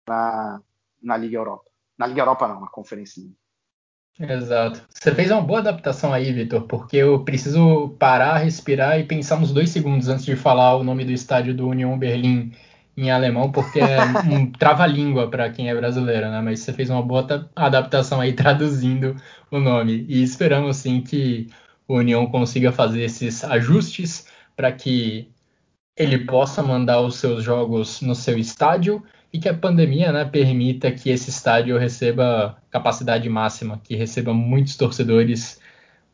[0.09, 0.63] na,
[1.03, 1.71] na Liga Europa.
[1.99, 3.44] Na Liga Europa não, na Conferência League.
[4.19, 4.81] Exato.
[4.89, 9.53] Você fez uma boa adaptação aí, Vitor, porque eu preciso parar, respirar e pensar uns
[9.53, 12.53] dois segundos antes de falar o nome do estádio do União Berlim
[12.97, 13.99] em alemão, porque é
[14.31, 16.41] um trava-língua para quem é brasileiro, né?
[16.41, 19.17] Mas você fez uma boa adaptação aí traduzindo
[19.51, 20.07] o nome.
[20.09, 21.49] E esperamos sim que
[21.89, 25.29] o União consiga fazer esses ajustes para que
[25.97, 29.03] ele possa mandar os seus jogos no seu estádio
[29.35, 34.77] e que a pandemia né, permita que esse estádio receba capacidade máxima, que receba muitos
[34.77, 35.61] torcedores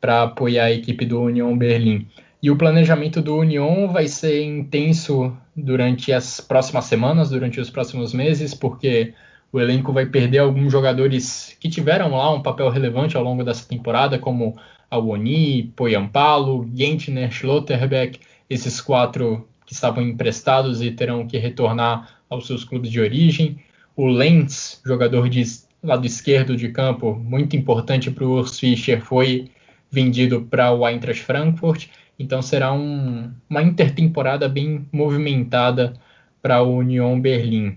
[0.00, 2.08] para apoiar a equipe do União Berlim.
[2.42, 8.14] E o planejamento do Union vai ser intenso durante as próximas semanas, durante os próximos
[8.14, 9.12] meses, porque
[9.52, 13.68] o elenco vai perder alguns jogadores que tiveram lá um papel relevante ao longo dessa
[13.68, 14.56] temporada, como
[14.90, 18.18] Awoni, Poyampalo, Gentner, Schlotterbeck,
[18.48, 23.56] esses quatro que estavam emprestados e terão que retornar aos seus clubes de origem.
[23.94, 25.44] O Lenz, jogador de
[25.80, 29.48] lado esquerdo de campo, muito importante para o Urs Fischer, foi
[29.88, 31.86] vendido para o Eintracht Frankfurt.
[32.18, 35.94] Então será um, uma intertemporada bem movimentada
[36.42, 37.76] para a União Berlim.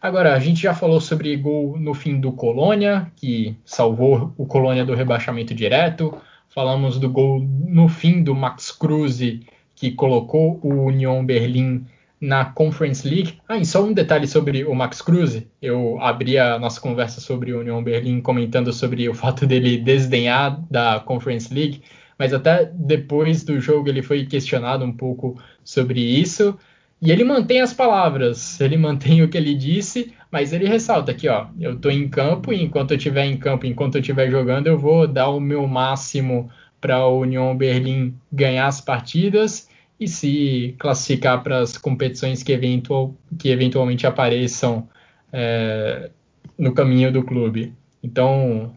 [0.00, 4.84] Agora, a gente já falou sobre gol no fim do Colônia, que salvou o Colônia
[4.84, 6.16] do rebaixamento direto.
[6.48, 9.40] Falamos do gol no fim do Max Kruse,
[9.80, 11.86] que colocou o União Berlim
[12.20, 13.38] na Conference League.
[13.48, 15.48] Ah, e só um detalhe sobre o Max Kruse.
[15.60, 20.60] Eu abri a nossa conversa sobre o União Berlim comentando sobre o fato dele desdenhar
[20.70, 21.80] da Conference League,
[22.18, 26.58] mas até depois do jogo ele foi questionado um pouco sobre isso.
[27.00, 31.26] E ele mantém as palavras, ele mantém o que ele disse, mas ele ressalta aqui,
[31.26, 34.66] ó, eu estou em campo e enquanto eu estiver em campo, enquanto eu estiver jogando,
[34.66, 39.69] eu vou dar o meu máximo para a União Berlim ganhar as partidas
[40.00, 44.88] e se classificar para as competições que, eventual, que eventualmente apareçam
[45.30, 46.10] é,
[46.56, 47.74] no caminho do clube.
[48.02, 48.74] Então,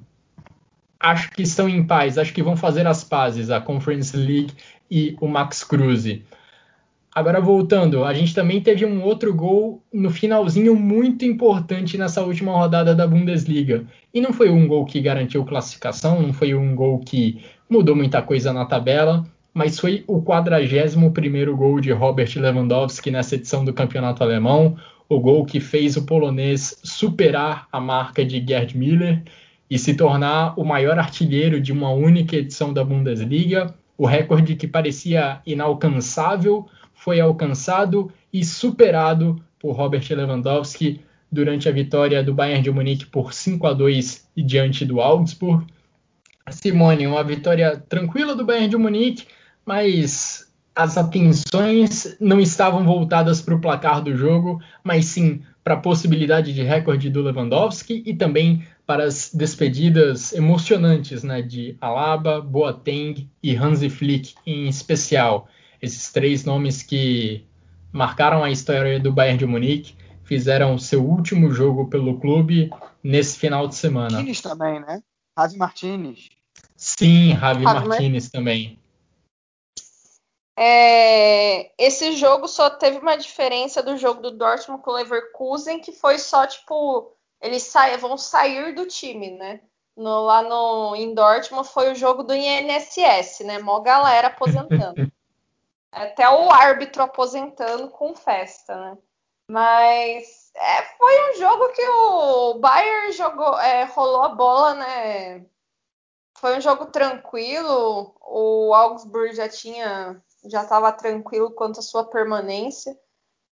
[0.99, 4.53] acho que estão em paz, acho que vão fazer as pazes a Conference League
[4.91, 6.19] e o Max Cruz.
[7.15, 12.51] Agora voltando, a gente também teve um outro gol no finalzinho muito importante nessa última
[12.51, 13.85] rodada da Bundesliga.
[14.11, 18.21] E não foi um gol que garantiu classificação, não foi um gol que mudou muita
[18.21, 19.23] coisa na tabela,
[19.53, 24.77] mas foi o 41º gol de Robert Lewandowski nessa edição do Campeonato Alemão,
[25.07, 29.21] o gol que fez o polonês superar a marca de Gerd Müller
[29.69, 33.73] e se tornar o maior artilheiro de uma única edição da Bundesliga.
[33.97, 41.01] O recorde que parecia inalcançável foi alcançado e superado por Robert Lewandowski
[41.31, 45.65] durante a vitória do Bayern de Munique por 5 a 2 diante do Augsburg.
[46.49, 49.25] Simone, uma vitória tranquila do Bayern de Munique,
[49.65, 55.79] mas as atenções não estavam voltadas para o placar do jogo, mas sim para a
[55.79, 63.29] possibilidade de recorde do Lewandowski e também para as despedidas emocionantes né, de Alaba, Boateng
[63.41, 65.47] e Hansi Flick em especial.
[65.81, 67.45] Esses três nomes que
[67.91, 72.71] marcaram a história do Bayern de Munique, fizeram seu último jogo pelo clube
[73.03, 74.13] nesse final de semana.
[74.17, 75.01] Martinez também, né?
[75.37, 76.29] Javi Martinez.
[76.75, 78.79] Sim, Javi, Javi Martinez também.
[80.55, 85.91] É, esse jogo só teve uma diferença do jogo do Dortmund com o Leverkusen, que
[85.91, 89.59] foi só tipo eles sa vão sair do time, né?
[89.95, 93.59] No, lá no, em Dortmund foi o jogo do INSS, né?
[93.59, 95.11] Mó galera aposentando.
[95.91, 98.97] Até o árbitro aposentando com festa, né?
[99.47, 105.45] Mas é, foi um jogo que o Bayern jogou, é, rolou a bola, né?
[106.35, 108.15] Foi um jogo tranquilo.
[108.21, 112.97] O Augsburg já tinha, já estava tranquilo quanto à sua permanência.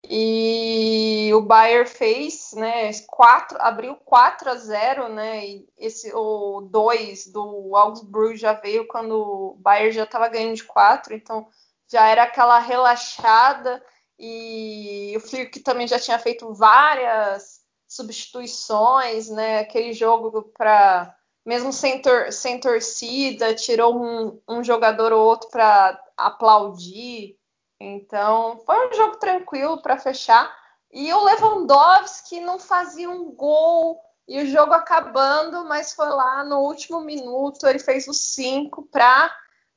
[0.09, 7.29] E o Bayern fez, né, quatro, abriu 4 a 0, né, e esse, o 2
[7.29, 11.49] do Augsburg já veio quando o Bayern já estava ganhando de 4, então
[11.91, 13.83] já era aquela relaxada,
[14.19, 22.01] e o Flick também já tinha feito várias substituições, né, aquele jogo para, mesmo sem,
[22.01, 27.37] tor sem torcida, tirou um, um jogador ou outro para aplaudir,
[27.81, 30.55] então, foi um jogo tranquilo para fechar.
[30.93, 36.61] E o Lewandowski não fazia um gol e o jogo acabando, mas foi lá no
[36.61, 39.31] último minuto, ele fez os cinco para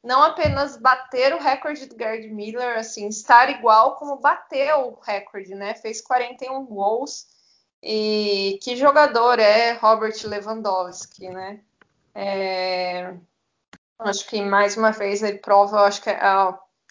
[0.04, 5.54] não apenas bater o recorde do Gerd Miller, assim, estar igual, como bater o recorde,
[5.54, 5.74] né?
[5.74, 7.26] Fez 41 gols.
[7.82, 11.62] E que jogador é Robert Lewandowski, né?
[12.16, 13.16] É...
[14.00, 16.20] Acho que mais uma vez ele prova, acho que é,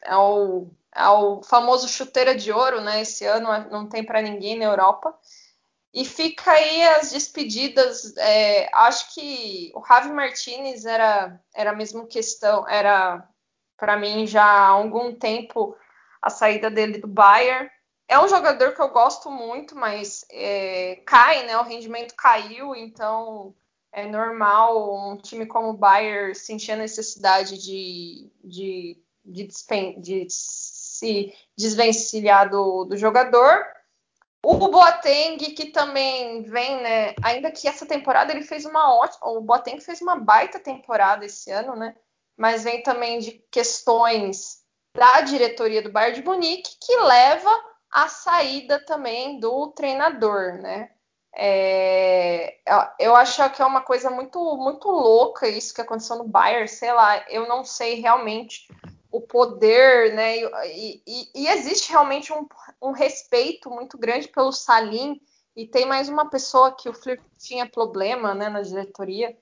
[0.04, 3.02] é o ao famoso chuteira de ouro, né?
[3.02, 5.14] Esse ano não tem para ninguém na Europa.
[5.92, 8.16] E fica aí as despedidas.
[8.16, 13.28] É, acho que o Javi Martinez era, era a mesma questão, era
[13.76, 15.76] para mim já há algum tempo
[16.20, 17.70] a saída dele do Bayern.
[18.08, 21.58] É um jogador que eu gosto muito, mas é, cai, né?
[21.58, 23.54] O rendimento caiu, então
[23.92, 29.48] é normal um time como o Bayern sentir a necessidade de, de, de,
[29.98, 33.66] de se desvencilhar do, do jogador.
[34.44, 37.14] O Boateng, que também vem, né?
[37.24, 39.30] Ainda que essa temporada ele fez uma ótima.
[39.30, 41.96] O Boateng fez uma baita temporada esse ano, né?
[42.36, 44.62] Mas vem também de questões
[44.94, 47.50] da diretoria do Bayern de Munique que leva
[47.90, 50.90] à saída também do treinador, né?
[51.38, 52.56] É,
[52.98, 56.90] eu acho que é uma coisa muito muito louca isso que aconteceu no Bayern, sei
[56.92, 58.66] lá, eu não sei realmente
[59.16, 60.38] o poder, né?
[60.66, 62.46] E, e, e existe realmente um,
[62.82, 65.20] um, respeito muito grande pelo Salim.
[65.54, 69.36] E tem mais uma pessoa que o Flick tinha problema, né, na diretoria.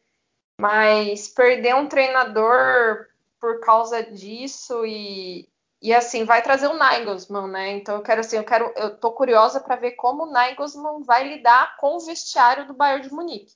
[0.61, 3.07] Mas perder um treinador
[3.40, 5.49] por causa disso e,
[5.85, 7.72] e assim vai trazer o Nagelsmann, né?
[7.72, 11.28] Então eu quero assim, eu quero, eu tô curiosa para ver como o Nagelsmann vai
[11.28, 13.53] lidar com o vestiário do Bayern de Munique.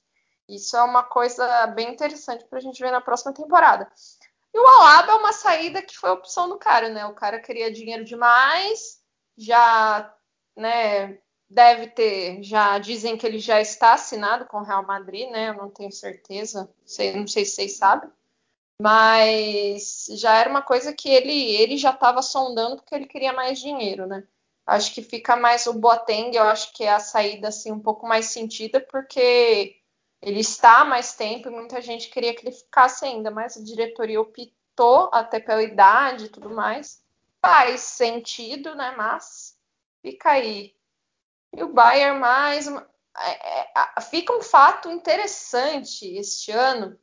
[0.47, 3.91] Isso é uma coisa bem interessante para a gente ver na próxima temporada.
[4.53, 7.07] E o Alaba é uma saída que foi a opção do cara, né?
[7.07, 9.01] O cara queria dinheiro demais,
[9.35, 10.15] já,
[10.55, 11.19] né,
[11.49, 15.49] deve ter, já dizem que ele já está assinado com o Real Madrid, né?
[15.49, 18.11] Eu não tenho certeza, sei, não sei se vocês sabem.
[18.81, 23.59] Mas já era uma coisa que ele, ele já estava sondando porque ele queria mais
[23.59, 24.27] dinheiro, né?
[24.67, 28.07] Acho que fica mais o Boateng, eu acho que é a saída assim um pouco
[28.07, 29.81] mais sentida, porque
[30.21, 33.65] ele está há mais tempo e muita gente queria que ele ficasse ainda, mas a
[33.65, 37.03] diretoria optou, até pela idade e tudo mais.
[37.41, 38.95] Faz sentido, né?
[38.97, 39.57] Mas
[40.03, 40.75] fica aí.
[41.57, 42.87] E o Bayern mais uma...
[43.17, 46.99] é, é, fica um fato interessante este ano,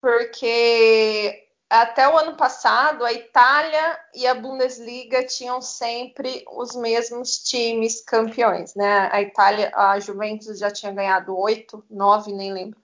[0.00, 8.02] porque até o ano passado, a Itália e a Bundesliga tinham sempre os mesmos times
[8.02, 9.10] campeões, né?
[9.12, 12.80] A Itália, a Juventus já tinha ganhado oito, nove, nem lembro.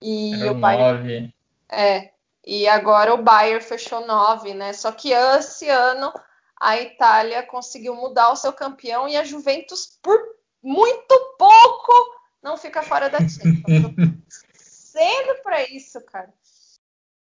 [0.00, 1.34] E Era o Bayern, nove.
[1.68, 2.10] É.
[2.46, 4.72] E agora o Bayern fechou nove, né?
[4.72, 6.12] Só que esse ano
[6.60, 10.16] a Itália conseguiu mudar o seu campeão e a Juventus, por
[10.62, 11.92] muito pouco,
[12.40, 14.14] não fica fora da Champions.
[14.54, 16.32] Sendo para isso, cara.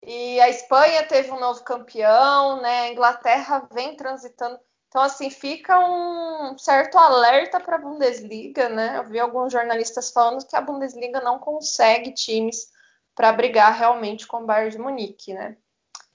[0.05, 2.81] E a Espanha teve um novo campeão, né?
[2.81, 4.57] A Inglaterra vem transitando.
[4.87, 8.97] Então, assim, fica um certo alerta para a Bundesliga, né?
[8.97, 12.71] Eu vi alguns jornalistas falando que a Bundesliga não consegue times
[13.15, 15.57] para brigar realmente com o Bayern de Munique, né?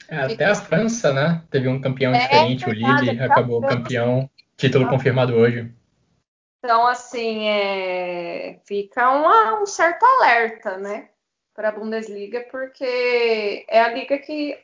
[0.08, 1.42] É, até a França, né?
[1.50, 5.72] Teve um campeão é, diferente, verdade, o Lille acabou campeão, título confirmado hoje.
[6.58, 8.58] Então, assim, é...
[8.66, 11.10] fica uma, um certo alerta, né?
[11.54, 14.58] Para a Bundesliga, porque é a liga que,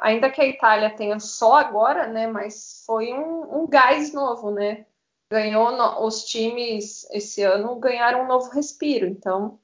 [0.00, 4.84] ainda que a Itália tenha só agora, né, mas foi um, um gás novo, né?
[5.30, 9.58] Ganhou no, os times esse ano ganharam um novo respiro, então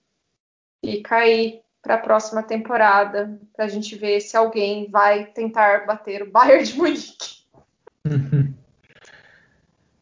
[0.83, 6.23] fica aí para a próxima temporada para a gente ver se alguém vai tentar bater
[6.23, 7.39] o Bayern de Munique.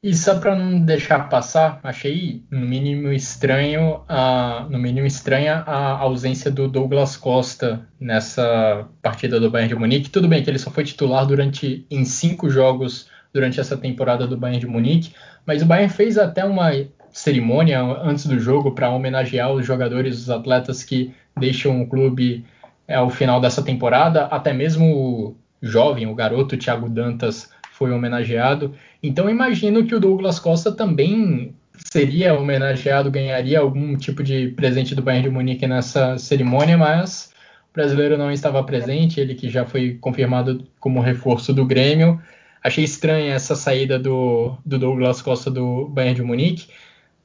[0.06, 5.98] E só para não deixar passar, achei no mínimo estranho, a, no mínimo estranha a
[5.98, 10.08] ausência do Douglas Costa nessa partida do Bayern de Munique.
[10.08, 14.36] Tudo bem que ele só foi titular durante em cinco jogos durante essa temporada do
[14.36, 15.12] Bayern de Munique,
[15.44, 16.70] mas o Bayern fez até uma
[17.10, 22.44] cerimônia antes do jogo para homenagear os jogadores, os atletas que deixam o clube
[22.86, 24.26] é, ao final dessa temporada.
[24.26, 28.74] Até mesmo o jovem, o garoto Thiago Dantas foi homenageado.
[29.02, 35.02] Então imagino que o Douglas Costa também seria homenageado, ganharia algum tipo de presente do
[35.02, 37.32] Bayern de Munique nessa cerimônia, mas
[37.70, 42.20] o brasileiro não estava presente, ele que já foi confirmado como reforço do Grêmio.
[42.64, 46.68] Achei estranha essa saída do, do Douglas Costa do Bayern de Munique.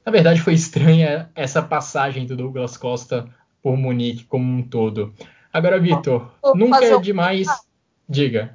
[0.04, 3.26] Na verdade, foi estranha essa passagem do Douglas Costa
[3.62, 5.14] por Munique como um todo.
[5.50, 7.48] Agora, Vitor, nunca é demais.
[8.06, 8.54] Diga.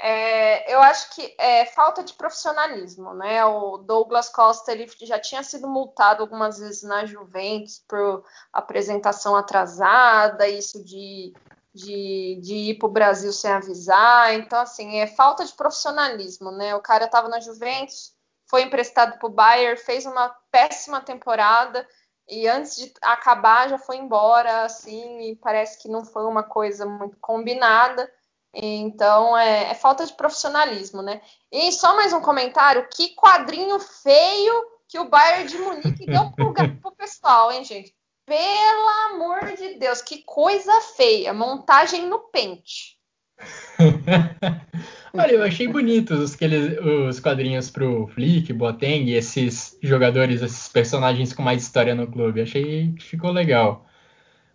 [0.00, 0.37] É,
[0.78, 3.44] eu acho que é falta de profissionalismo, né?
[3.44, 10.48] O Douglas Costa ele já tinha sido multado algumas vezes na Juventus por apresentação atrasada,
[10.48, 11.34] isso de,
[11.74, 14.34] de, de ir para o Brasil sem avisar.
[14.34, 16.74] Então, assim, é falta de profissionalismo, né?
[16.76, 18.14] O cara estava na Juventus,
[18.46, 21.86] foi emprestado para o Bayern, fez uma péssima temporada
[22.28, 26.86] e antes de acabar já foi embora, assim, e parece que não foi uma coisa
[26.86, 28.08] muito combinada.
[28.54, 31.20] Então é, é, falta de profissionalismo, né?
[31.52, 36.52] E só mais um comentário: que quadrinho feio que o Bayern de Munique deu pro,
[36.80, 37.94] pro pessoal, hein, gente?
[38.26, 41.32] Pelo amor de Deus, que coisa feia!
[41.32, 42.98] Montagem no pente.
[45.14, 51.42] Olha, eu achei bonitos aqueles, os quadrinhos pro Flick, Boateng, esses jogadores, esses personagens com
[51.42, 52.42] mais história no clube.
[52.42, 53.86] Achei que ficou legal.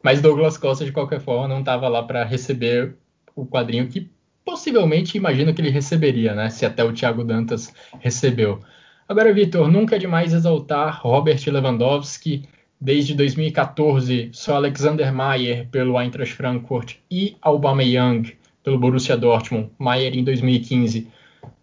[0.04, 2.98] Mas Douglas Costa, de qualquer forma, não estava lá para receber
[3.36, 4.10] o quadrinho que
[4.46, 6.50] possivelmente imagino que ele receberia, né?
[6.50, 8.60] Se até o Thiago Dantas recebeu.
[9.08, 12.44] Agora, Vitor, nunca é demais exaltar Robert Lewandowski.
[12.80, 20.24] Desde 2014, só Alexander Mayer pelo Eintracht Frankfurt e Aubameyang pelo Borussia Dortmund, Mayer em
[20.24, 21.08] 2015,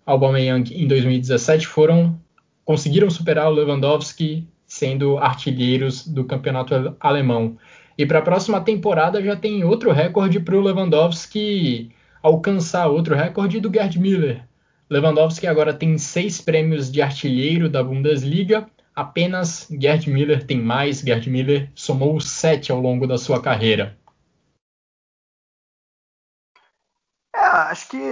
[0.06, 2.18] Aubameyang em 2017 foram
[2.64, 7.56] conseguiram superar o Lewandowski sendo artilheiros do campeonato alemão.
[8.00, 13.60] E para a próxima temporada já tem outro recorde para o Lewandowski alcançar outro recorde
[13.60, 14.48] do Gerd Müller.
[14.88, 21.00] Lewandowski agora tem seis prêmios de artilheiro da Bundesliga, apenas Gerd Müller tem mais.
[21.00, 23.98] Gerd Müller somou sete ao longo da sua carreira.
[27.36, 28.02] É, acho que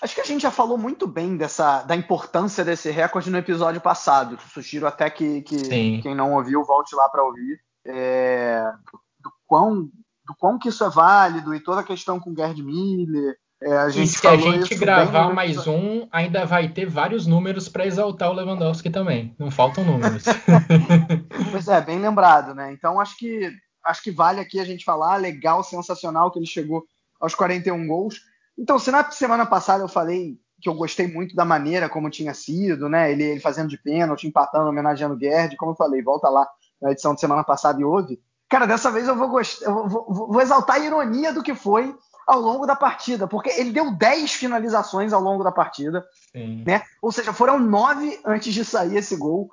[0.00, 3.82] acho que a gente já falou muito bem dessa da importância desse recorde no episódio
[3.82, 4.38] passado.
[4.50, 7.60] Sugiro até que, que quem não ouviu volte lá para ouvir.
[7.84, 8.64] É,
[9.50, 13.36] quão, do quão que isso é válido e toda a questão com o Gerd Miller.
[13.60, 17.68] É, a gente e se a gente gravar mais um, ainda vai ter vários números
[17.68, 19.34] para exaltar o Lewandowski também.
[19.38, 20.22] Não faltam números.
[21.50, 22.72] pois é, bem lembrado, né?
[22.72, 23.50] Então acho que
[23.84, 26.84] acho que vale aqui a gente falar, legal, sensacional que ele chegou
[27.20, 28.20] aos 41 gols.
[28.56, 32.34] Então, se na semana passada eu falei que eu gostei muito da maneira como tinha
[32.34, 33.10] sido, né?
[33.10, 36.46] Ele, ele fazendo de pênalti, empatando, homenageando o Gerd, como eu falei, volta lá
[36.80, 38.20] na edição de semana passada e houve.
[38.50, 39.62] Cara, dessa vez eu vou, gost...
[39.62, 41.96] eu vou, vou, exaltar a ironia do que foi
[42.26, 46.64] ao longo da partida, porque ele deu 10 finalizações ao longo da partida, Sim.
[46.66, 46.82] né?
[47.00, 49.48] Ou seja, foram nove antes de sair esse gol.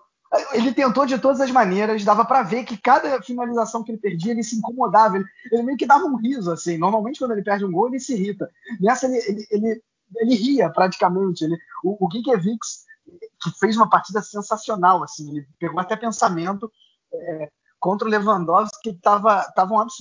[0.51, 4.31] Ele tentou de todas as maneiras, dava para ver que cada finalização que ele perdia,
[4.31, 6.77] ele se incomodava, ele, ele, meio que dava um riso, assim.
[6.77, 8.49] Normalmente, quando ele perde um gol, ele se irrita.
[8.81, 9.81] Nessa, ele, ele, ele,
[10.17, 11.45] ele ria praticamente.
[11.45, 12.83] Ele, o, o Gikiewicz,
[13.41, 16.69] que fez uma partida sensacional, assim, ele pegou até pensamento
[17.13, 17.49] é,
[17.87, 19.49] contra o Lewandowski, estava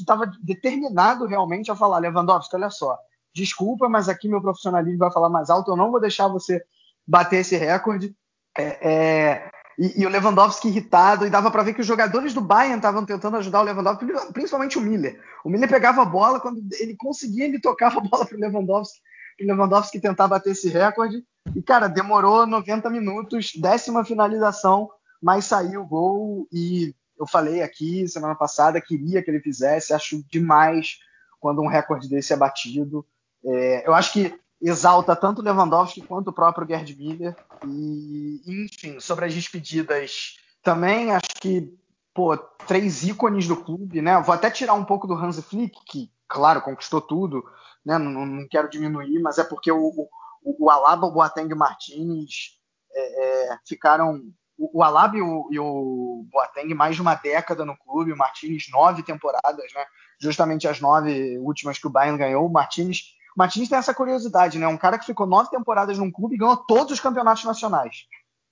[0.04, 2.98] tava determinado realmente a falar: Lewandowski, olha só,
[3.32, 6.60] desculpa, mas aqui meu profissionalismo vai falar mais alto, eu não vou deixar você
[7.06, 8.12] bater esse recorde.
[8.58, 12.40] É, é, e, e, o Lewandowski irritado, e dava para ver que os jogadores do
[12.40, 15.22] Bayern estavam tentando ajudar o Lewandowski, principalmente o Miller.
[15.44, 18.98] O Miller pegava a bola, quando ele conseguia, ele tocava a bola para o Lewandowski,
[19.40, 21.22] o Lewandowski tentar bater esse recorde.
[21.54, 24.90] E, cara, demorou 90 minutos, décima finalização,
[25.22, 26.48] mas saiu o gol.
[26.52, 30.98] E eu falei aqui semana passada, queria que ele fizesse, acho demais
[31.40, 33.06] quando um recorde desse é batido.
[33.44, 37.36] É, eu acho que exalta tanto Lewandowski quanto o próprio Gerd Miller.
[37.66, 41.72] E, enfim, sobre as despedidas também, acho que,
[42.14, 44.20] pô, três ícones do clube, né?
[44.20, 47.44] Vou até tirar um pouco do Hans Flick, que, claro, conquistou tudo,
[47.84, 47.98] né?
[47.98, 50.08] Não, não quero diminuir, mas é porque o,
[50.42, 52.58] o, o Alaba, o Boateng e o Martins
[52.92, 54.22] é, é, ficaram.
[54.58, 58.16] O, o Alaba e o, e o Boateng mais de uma década no clube, o
[58.16, 59.84] Martins nove temporadas, né?
[60.18, 64.66] Justamente as nove últimas que o Bayern ganhou, o Martins Martins tem essa curiosidade, né?
[64.66, 68.06] Um cara que ficou nove temporadas num clube e ganhou todos os campeonatos nacionais.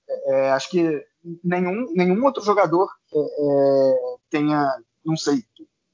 [0.07, 1.03] É, é acho que
[1.43, 4.71] nenhum, nenhum outro jogador é, é, tenha,
[5.03, 5.43] não sei,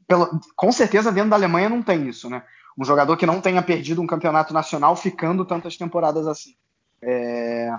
[0.05, 2.43] pelo, com certeza dentro da Alemanha não tem isso, né?
[2.77, 6.55] Um jogador que não tenha perdido um campeonato nacional ficando tantas temporadas assim.
[7.01, 7.71] É,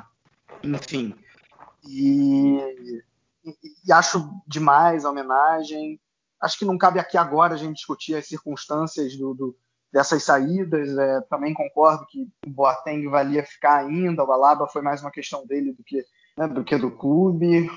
[0.64, 1.14] enfim.
[1.84, 3.02] E,
[3.84, 6.00] e, acho demais a homenagem.
[6.40, 9.56] Acho que não cabe aqui agora a gente discutir as circunstâncias do, do
[9.92, 10.96] dessas saídas.
[10.96, 15.46] É, também concordo que o Boateng valia ficar ainda, o Alaba foi mais uma questão
[15.46, 16.04] dele do que,
[16.36, 17.68] né, do, que do clube.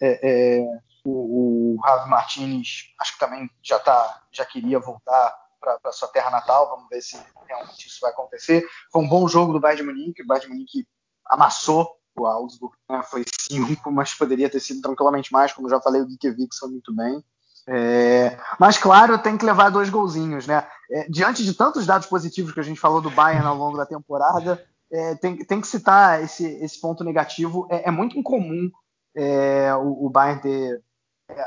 [0.00, 5.92] É, é, o, o Ravi Martinez acho que também já, tá, já queria voltar para
[5.92, 6.68] sua terra natal.
[6.70, 8.66] Vamos ver se realmente isso vai acontecer.
[8.90, 10.22] Foi um bom jogo do Bayern de Munique.
[10.22, 10.88] O Bayern de Munique
[11.26, 12.74] amassou o Augsburg.
[12.88, 13.02] Né?
[13.02, 15.52] Foi cinco, mas poderia ter sido tranquilamente mais.
[15.52, 17.22] Como já falei, o Gikiewicz foi muito bem.
[17.66, 20.66] É, mas claro, tem que levar dois golzinhos, né?
[20.90, 23.86] É, diante de tantos dados positivos que a gente falou do Bayern ao longo da
[23.86, 24.62] temporada,
[24.92, 27.66] é, tem, tem, que citar esse, esse ponto negativo.
[27.70, 28.70] É, é muito incomum
[29.16, 30.82] é, o, o, Bayern ter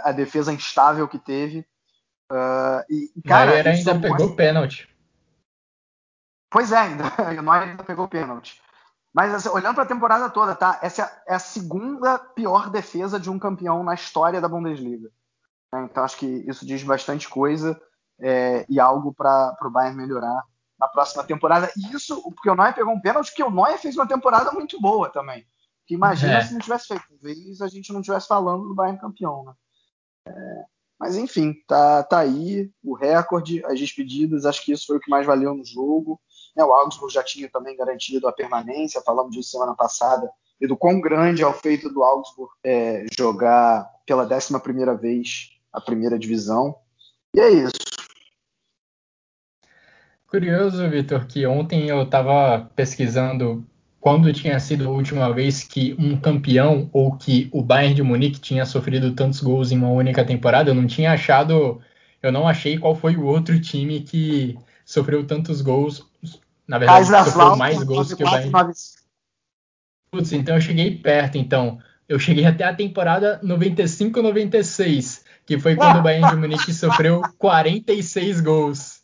[0.03, 1.59] a defesa instável que teve.
[2.31, 4.35] Uh, e, cara, Neuer ainda pegou mostra...
[4.35, 4.89] pênalti.
[6.49, 7.03] Pois é, ainda,
[7.39, 8.61] o Neuer ainda pegou pênalti.
[9.13, 10.79] Mas assim, olhando para a temporada toda, tá?
[10.81, 15.09] Essa é a segunda pior defesa de um campeão na história da Bundesliga.
[15.73, 15.87] Né?
[15.89, 17.79] Então acho que isso diz bastante coisa
[18.19, 20.43] é, e algo para o Bayern melhorar
[20.79, 21.71] na próxima temporada.
[21.75, 24.79] E isso, porque o Neuer pegou um pênalti, porque o Neuer fez uma temporada muito
[24.79, 25.45] boa também.
[25.85, 26.41] Que imagina é.
[26.41, 27.03] se não tivesse feito.
[27.09, 29.53] Talvez a gente não estivesse falando do Bayern campeão, né?
[30.27, 30.65] É,
[30.99, 35.09] mas enfim, tá, tá aí o recorde, as despedidas, acho que isso foi o que
[35.09, 36.19] mais valeu no jogo.
[36.57, 40.29] É, o Augsburg já tinha também garantido a permanência, falamos disso semana passada,
[40.59, 45.51] e do quão grande é o feito do Augsburg é, jogar pela 11 primeira vez
[45.71, 46.75] a primeira divisão.
[47.35, 47.75] E é isso.
[50.27, 53.63] Curioso, Vitor, que ontem eu estava pesquisando
[53.99, 58.39] quando tinha sido a última vez que um campeão ou que o Bayern de Munique
[58.39, 60.69] tinha sofrido tantos gols em uma única temporada.
[60.71, 61.79] Eu não tinha achado,
[62.21, 66.09] eu não achei qual foi o outro time que sofreu tantos gols.
[66.67, 68.51] Na verdade, sofreu mais gols que o Bayern.
[70.11, 71.37] Putz, então eu cheguei perto.
[71.37, 77.21] Então, eu cheguei até a temporada 95-96 que foi quando o Bayern de Munique sofreu
[77.39, 79.01] 46 gols.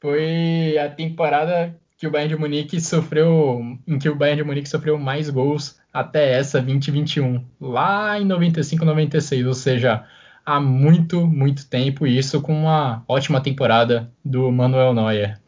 [0.00, 4.68] Foi a temporada que o Bayern de Munique sofreu, em que o Bayern de Munique
[4.68, 10.04] sofreu mais gols até essa 2021, lá em 95, 96, ou seja,
[10.44, 15.40] há muito, muito tempo, e isso com uma ótima temporada do Manuel Neuer.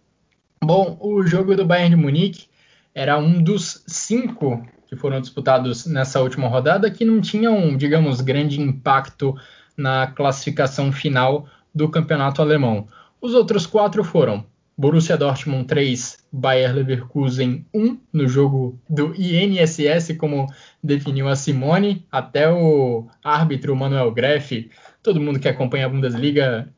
[0.63, 2.47] Bom, o jogo do Bayern de Munique
[2.95, 8.61] era um dos cinco que foram disputados nessa última rodada que não tinham, digamos, grande
[8.61, 9.37] impacto
[9.77, 12.89] na classificação final do campeonato alemão.
[13.21, 14.45] Os outros quatro foram
[14.77, 20.47] Borussia Dortmund 3, Bayer Leverkusen 1 no jogo do INSS, como
[20.83, 24.71] definiu a Simone, até o árbitro Manuel Greff.
[25.03, 26.73] Todo mundo que acompanha a Bundesliga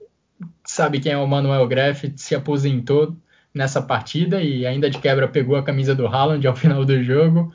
[0.64, 3.16] sabe quem é o Manuel Greff, se aposentou
[3.54, 7.52] nessa partida e ainda de quebra pegou a camisa do Haaland ao final do jogo.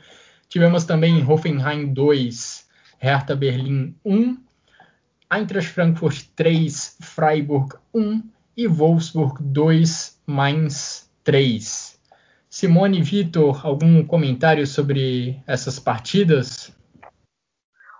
[0.48, 2.66] Tivemos também Hoffenheim 2,
[2.98, 4.36] Hertha Berlim 1,
[5.32, 8.22] Eintracht Frankfurt 3, Freiburg 1
[8.56, 11.98] e Wolfsburg 2, Mainz 3.
[12.48, 16.72] Simone e Vitor, algum comentário sobre essas partidas?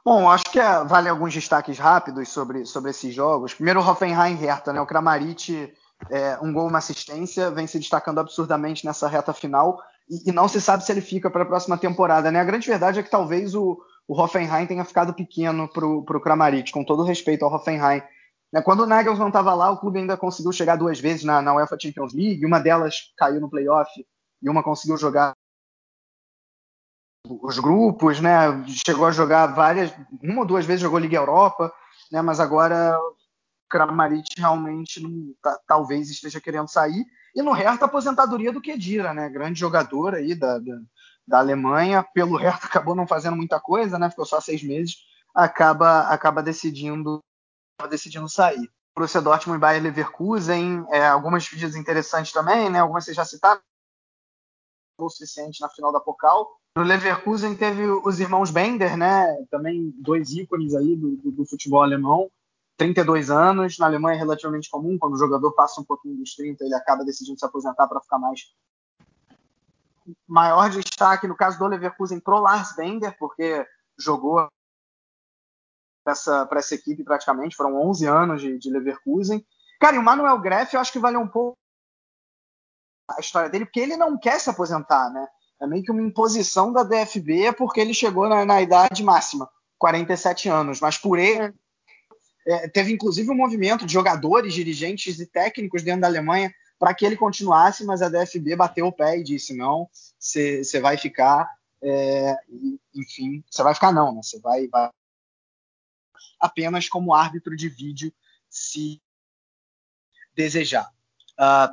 [0.04, 3.52] Bom, acho que é, vale alguns destaques rápidos sobre, sobre esses jogos.
[3.52, 4.80] Primeiro, Hoffenheim Hertha, né?
[4.80, 5.74] O Kramaric,
[6.10, 10.48] é, um gol, uma assistência, vem se destacando absurdamente nessa reta final e, e não
[10.48, 12.40] se sabe se ele fica para a próxima temporada, né?
[12.40, 16.72] A grande verdade é que talvez o, o Hoffenheim tenha ficado pequeno para o Kramaric,
[16.72, 18.02] com todo respeito ao Hoffenheim.
[18.52, 18.62] Né?
[18.62, 21.76] Quando o Nagelsmann estava lá, o clube ainda conseguiu chegar duas vezes na, na UEFA
[21.80, 23.90] Champions League, uma delas caiu no playoff
[24.42, 25.34] e uma conseguiu jogar
[27.28, 28.64] os grupos, né?
[28.86, 29.92] Chegou a jogar várias,
[30.22, 31.72] uma ou duas vezes jogou Liga Europa,
[32.12, 32.22] né?
[32.22, 32.96] Mas agora
[33.76, 37.04] Kramaric realmente não, tá, talvez esteja querendo sair.
[37.34, 39.28] E no Hertha, a aposentadoria do Kedira, né?
[39.28, 40.80] Grande jogador aí da, da,
[41.26, 42.02] da, Alemanha.
[42.14, 44.08] Pelo Hertha acabou não fazendo muita coisa, né?
[44.08, 45.04] Ficou só seis meses.
[45.34, 47.20] Acaba, acaba decidindo,
[47.90, 48.70] decidindo sair.
[48.96, 52.80] Borussia Dortmund e Bayer Leverkusen, é, algumas vídeos interessantes também, né?
[52.80, 53.60] Algumas vocês já citaram.
[54.98, 56.48] O suficiente na final da Pokal.
[56.78, 59.26] No Leverkusen teve os irmãos Bender, né?
[59.50, 62.30] Também dois ícones aí do, do, do futebol alemão.
[62.76, 66.64] 32 anos, na Alemanha é relativamente comum, quando o jogador passa um pouquinho dos 30,
[66.64, 68.52] ele acaba decidindo se aposentar para ficar mais.
[70.26, 73.66] Maior destaque no caso do Leverkusen pro Lars Bender, porque
[73.98, 74.48] jogou
[76.04, 79.44] para essa, essa equipe praticamente, foram 11 anos de, de Leverkusen.
[79.80, 81.56] Cara, e o Manuel Greff, eu acho que vale um pouco
[83.08, 85.26] a história dele, porque ele não quer se aposentar, né?
[85.60, 90.48] É meio que uma imposição da DFB, porque ele chegou na, na idade máxima, 47
[90.48, 91.54] anos, mas por ele
[92.46, 92.68] é.
[92.68, 97.16] Teve inclusive um movimento de jogadores, dirigentes e técnicos dentro da Alemanha para que ele
[97.16, 101.48] continuasse, mas a DFB bateu o pé e disse: não, você vai ficar.
[101.82, 102.34] É,
[102.94, 104.20] enfim, você vai ficar, não, né?
[104.22, 104.90] Você vai, vai,
[106.40, 108.12] apenas como árbitro de vídeo
[108.48, 109.00] se
[110.34, 110.88] desejar.
[111.38, 111.72] Uh,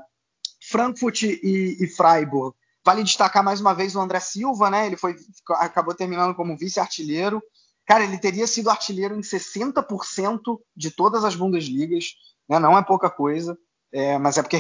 [0.61, 2.55] Frankfurt e, e, Freiburg.
[2.85, 4.87] Vale destacar mais uma vez o André Silva, né?
[4.87, 5.15] Ele foi,
[5.51, 7.41] acabou terminando como vice-artilheiro.
[7.85, 12.15] Cara, ele teria sido artilheiro em 60% de todas as Bundesligas,
[12.47, 12.59] né?
[12.59, 13.57] não é pouca coisa,
[13.91, 14.57] é, mas é porque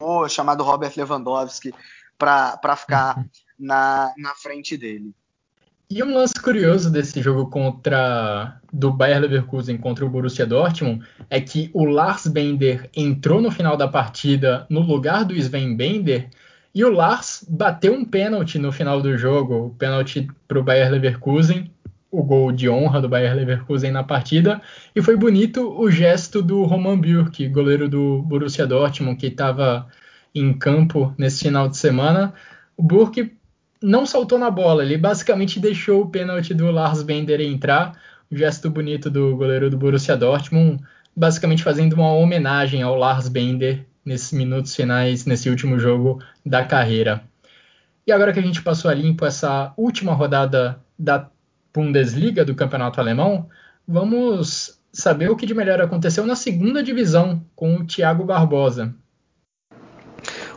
[0.00, 1.74] o chamado Robert Lewandowski
[2.16, 3.24] para ficar
[3.58, 5.12] na, na frente dele.
[5.90, 11.40] E um lance curioso desse jogo contra do Bayer Leverkusen contra o Borussia Dortmund é
[11.40, 16.28] que o Lars Bender entrou no final da partida no lugar do Sven Bender
[16.74, 20.90] e o Lars bateu um pênalti no final do jogo, o pênalti para o Bayer
[20.90, 21.72] Leverkusen,
[22.10, 24.60] o gol de honra do Bayer Leverkusen na partida.
[24.94, 29.86] E foi bonito o gesto do Roman Bürk, goleiro do Borussia Dortmund, que estava
[30.34, 32.32] em campo nesse final de semana.
[32.76, 33.36] O Burke
[33.82, 37.98] não saltou na bola, ele basicamente deixou o pênalti do Lars Bender entrar.
[38.30, 40.82] O gesto bonito do goleiro do Borussia Dortmund,
[41.16, 47.22] basicamente fazendo uma homenagem ao Lars Bender nesses minutos finais, nesse último jogo da carreira.
[48.06, 51.28] E agora que a gente passou a limpo essa última rodada da
[51.72, 53.48] Bundesliga do campeonato alemão,
[53.86, 58.94] vamos saber o que de melhor aconteceu na segunda divisão com o Thiago Barbosa.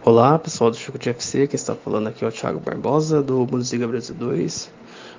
[0.03, 3.87] Olá, pessoal do Chucrute FC, quem está falando aqui é o Thiago Barbosa do Bundesliga
[3.87, 4.71] Brasil 2.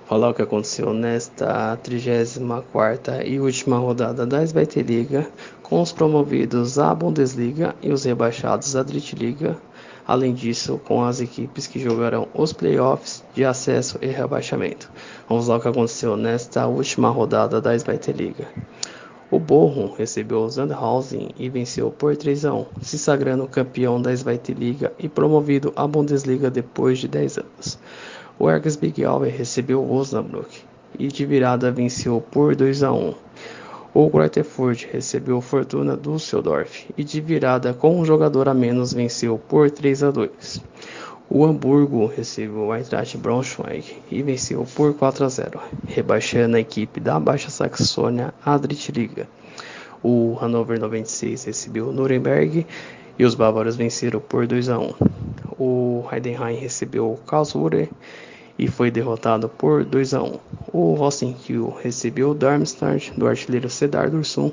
[0.06, 5.31] Falar o que aconteceu nesta 34 e última rodada da SBT Liga,
[5.62, 9.56] com os promovidos à Bundesliga e os rebaixados à Drittliga
[10.07, 14.91] Além disso, com as equipes que jogarão os playoffs de acesso e rebaixamento.
[15.29, 18.49] Vamos lá o que aconteceu nesta última rodada da Zweite Liga.
[19.31, 24.15] O Bochum recebeu o Sandhausen e venceu por 3 a 1, se sagrando campeão da
[24.15, 27.79] Zweite Liga e promovido à Bundesliga depois de 10 anos.
[28.39, 29.03] O Ergas Big
[29.35, 30.62] recebeu o Osnabrück
[30.99, 33.15] e de virada venceu por 2 a 1.
[33.94, 39.70] O Grotefurt recebeu Fortuna Düsseldorf e de virada com um jogador a menos venceu por
[39.70, 40.64] 3 a 2.
[41.28, 47.01] O Hamburgo recebeu o Eintracht Braunschweig e venceu por 4 a 0, rebaixando a equipe
[47.01, 49.28] da Baixa Saxônia à Drittliga.
[50.02, 52.66] O Hannover 96 recebeu o Nuremberg
[53.19, 54.94] e os bávaros venceram por 2 a 1.
[55.59, 57.90] O Heidenheim recebeu o Karlsruhe
[58.59, 60.39] e foi derrotado por 2 a 1.
[60.73, 64.53] O Rosenkiel recebeu o Darmstadt do artilheiro Cedar Dursun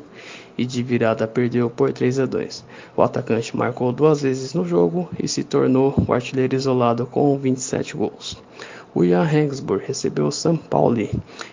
[0.58, 2.66] e de virada perdeu por 3 a 2.
[2.96, 7.96] O atacante marcou duas vezes no jogo e se tornou o artilheiro isolado com 27
[7.96, 8.42] gols.
[8.94, 10.98] O Jan Regensburg recebeu o São Paulo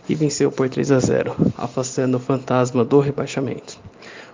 [0.09, 3.79] e venceu por 3 a 0, afastando o fantasma do rebaixamento.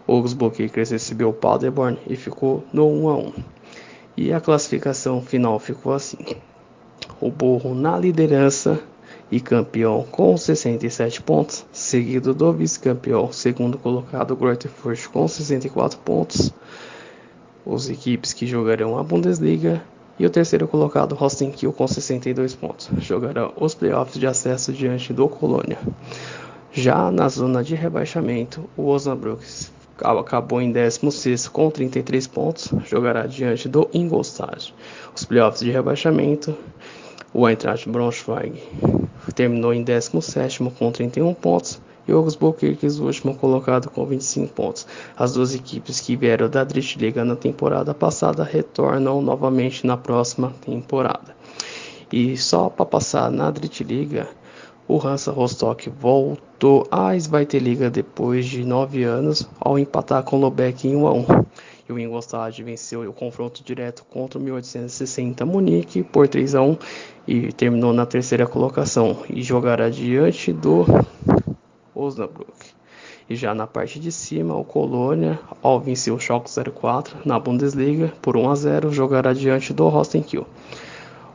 [0.07, 3.33] Augsburg recebeu o Paderborn e ficou no 1 a 1.
[4.17, 6.19] E a classificação final ficou assim:
[7.23, 8.81] o Borro na liderança
[9.31, 16.53] e campeão com 67 pontos, seguido do vice-campeão, segundo colocado Greuther Fürth com 64 pontos.
[17.65, 19.81] Os equipes que jogarão a Bundesliga
[20.19, 21.16] e o terceiro colocado
[21.57, 22.90] Kiel com 62 pontos.
[22.99, 25.78] Jogarão os playoffs de acesso diante do Colônia.
[26.73, 29.44] Já na zona de rebaixamento, o Osnabrück
[30.01, 34.74] acabou em 16 com 33 pontos, jogará diante do Ingolstadt.
[35.15, 36.57] Os playoffs de rebaixamento,
[37.35, 38.63] o Eintracht Braunschweig
[39.35, 44.53] terminou em 17 com 31 pontos e o Augsburg Kirkes, o último colocado com 25
[44.53, 44.87] pontos.
[45.17, 51.35] As duas equipes que vieram da Drittliga na temporada passada retornam novamente na próxima temporada.
[52.13, 54.29] E só para passar na Drittliga,
[54.89, 57.59] o Hansa Rostock voltou à Zweite
[57.91, 61.27] depois de nove anos ao empatar com o Lobeck em 1 a 1
[61.89, 66.77] e o Ingolstadt venceu o confronto direto contra o 1860 Munique por 3 a 1
[67.27, 70.85] e terminou na terceira colocação e jogará diante do
[71.94, 72.53] Osnabrück.
[73.31, 78.12] E já na parte de cima, o Colônia, ao vencer o Schalke 04 na Bundesliga
[78.20, 80.47] por 1 a 0, jogará diante do Rostenkiel.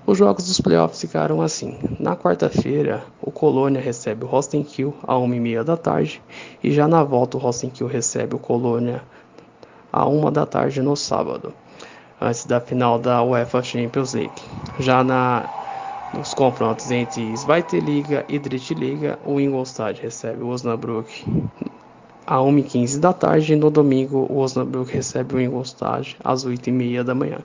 [0.05, 1.77] Os jogos dos playoffs ficaram assim.
[1.99, 6.22] Na quarta-feira, o Colônia recebe o Rostenkiel a 1h30 da tarde
[6.64, 9.03] e já na volta o Rostenkiel recebe o Colônia
[9.91, 11.53] a 1 da tarde no sábado,
[12.22, 14.41] antes da final da UEFA Champions League.
[14.80, 15.49] Já na,
[16.13, 21.25] nos confrontos entre Zweite Liga e Drittliga, o Ingolstadt recebe o Osnabrück
[22.25, 23.55] a 1h15 da tarde.
[23.55, 27.39] No domingo, o Osnabrück recebe o Ingolstadt às 8h30 da manhã.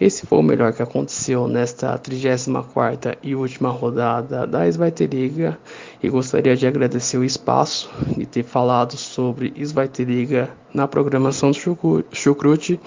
[0.00, 5.58] Esse foi o melhor que aconteceu nesta 34ª e última rodada da Zweite Liga
[6.02, 12.04] e gostaria de agradecer o espaço de ter falado sobre Zweite Liga na programação do
[12.12, 12.80] Chucrute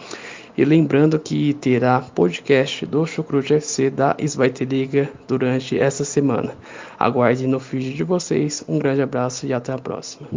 [0.57, 6.53] e lembrando que terá podcast do Chucrute FC da Sveite Liga durante essa semana.
[6.97, 8.63] Aguarde no feed de vocês.
[8.67, 10.27] Um grande abraço e até a próxima.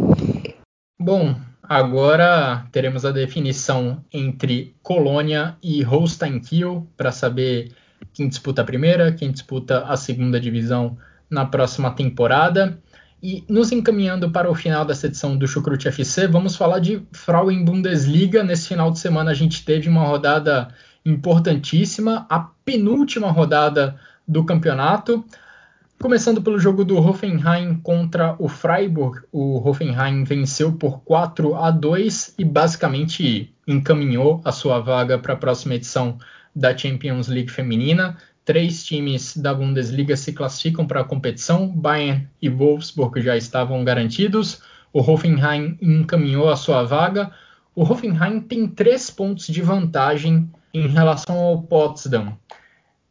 [0.99, 7.71] Bom, agora teremos a definição entre Colônia e Holstein Kiel para saber
[8.13, 10.97] quem disputa a primeira, quem disputa a segunda divisão
[11.29, 12.79] na próxima temporada.
[13.23, 17.63] E nos encaminhando para o final dessa edição do Chucrute FC, vamos falar de Frauen
[17.63, 18.43] Bundesliga.
[18.43, 20.67] Nesse final de semana a gente teve uma rodada
[21.05, 23.97] importantíssima, a penúltima rodada
[24.27, 25.23] do campeonato.
[26.01, 32.35] Começando pelo jogo do Hoffenheim contra o Freiburg, o Hoffenheim venceu por 4 a 2
[32.37, 36.17] e basicamente encaminhou a sua vaga para a próxima edição
[36.53, 38.17] da Champions League feminina.
[38.45, 44.61] Três times da Bundesliga se classificam para a competição, Bayern e Wolfsburg já estavam garantidos.
[44.91, 47.31] O Hoffenheim encaminhou a sua vaga.
[47.73, 52.37] O Hoffenheim tem três pontos de vantagem em relação ao Potsdam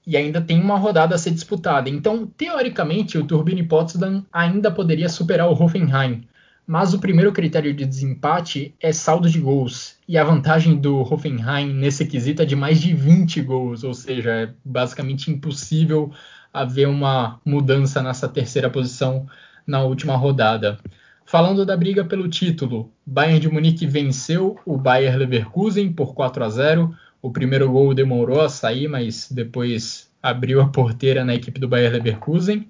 [0.06, 1.88] e ainda tem uma rodada a ser disputada.
[1.88, 6.26] Então, teoricamente, o Turbine Potsdam ainda poderia superar o Hoffenheim,
[6.66, 11.72] mas o primeiro critério de desempate é saldo de gols, e a vantagem do Hoffenheim
[11.72, 16.12] nesse quesito é de mais de 20 gols, ou seja, é basicamente impossível
[16.52, 19.26] haver uma mudança nessa terceira posição
[19.66, 20.78] na última rodada.
[21.24, 26.48] Falando da briga pelo título, Bayern de Munique venceu o Bayer Leverkusen por 4 a
[26.48, 26.94] 0.
[27.22, 31.92] O primeiro gol demorou a sair, mas depois abriu a porteira na equipe do Bayer
[31.92, 32.68] Leverkusen.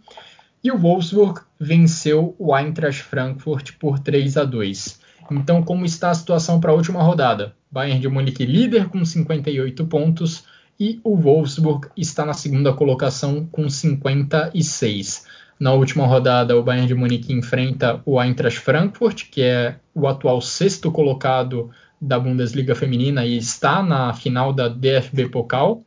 [0.64, 5.00] E o Wolfsburg venceu o Eintracht Frankfurt por 3 a 2.
[5.30, 7.54] Então, como está a situação para a última rodada?
[7.70, 10.44] Bayern de Munique líder com 58 pontos
[10.78, 15.26] e o Wolfsburg está na segunda colocação com 56.
[15.58, 20.40] Na última rodada, o Bayern de Munique enfrenta o Eintracht Frankfurt, que é o atual
[20.40, 21.70] sexto colocado
[22.00, 25.84] da Bundesliga feminina e está na final da DFB Pokal,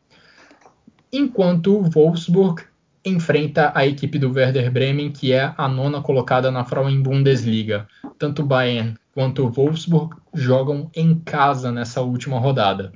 [1.11, 2.63] enquanto o Wolfsburg
[3.05, 7.87] enfrenta a equipe do Werder Bremen, que é a nona colocada na Frauen Bundesliga.
[8.17, 12.91] Tanto o Bayern quanto o Wolfsburg jogam em casa nessa última rodada.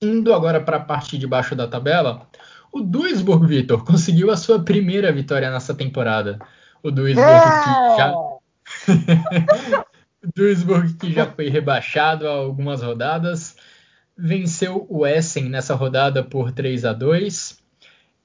[0.00, 2.26] Indo agora para a parte de baixo da tabela,
[2.72, 6.38] o Duisburg, Vitor, conseguiu a sua primeira vitória nessa temporada.
[6.82, 8.14] O Duisburg que já
[10.34, 13.56] Duisburg, que já foi rebaixado há algumas rodadas,
[14.16, 17.61] venceu o Essen nessa rodada por 3 a 2.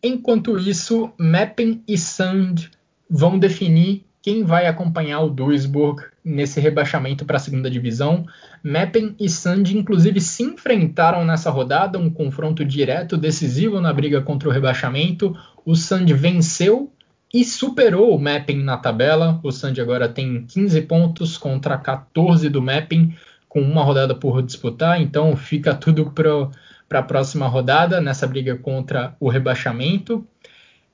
[0.01, 2.69] Enquanto isso, Meppen e Sand
[3.09, 8.25] vão definir quem vai acompanhar o Duisburg nesse rebaixamento para a segunda divisão.
[8.63, 14.49] Meppen e Sand, inclusive, se enfrentaram nessa rodada, um confronto direto, decisivo na briga contra
[14.49, 15.35] o rebaixamento.
[15.65, 16.91] O Sand venceu
[17.33, 19.39] e superou o Mapping na tabela.
[19.43, 23.13] O Sandy agora tem 15 pontos contra 14 do Mapping,
[23.47, 26.49] com uma rodada por disputar, então fica tudo para
[26.89, 30.25] a próxima rodada nessa briga contra o rebaixamento.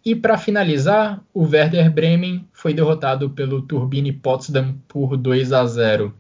[0.06, 6.14] E para finalizar, o Werder Bremen foi derrotado pelo Turbine Potsdam por 2 a 0.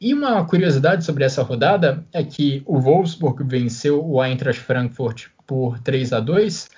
[0.00, 5.78] E uma curiosidade sobre essa rodada é que o Wolfsburg venceu o Eintracht Frankfurt por
[5.80, 6.68] 3 a 2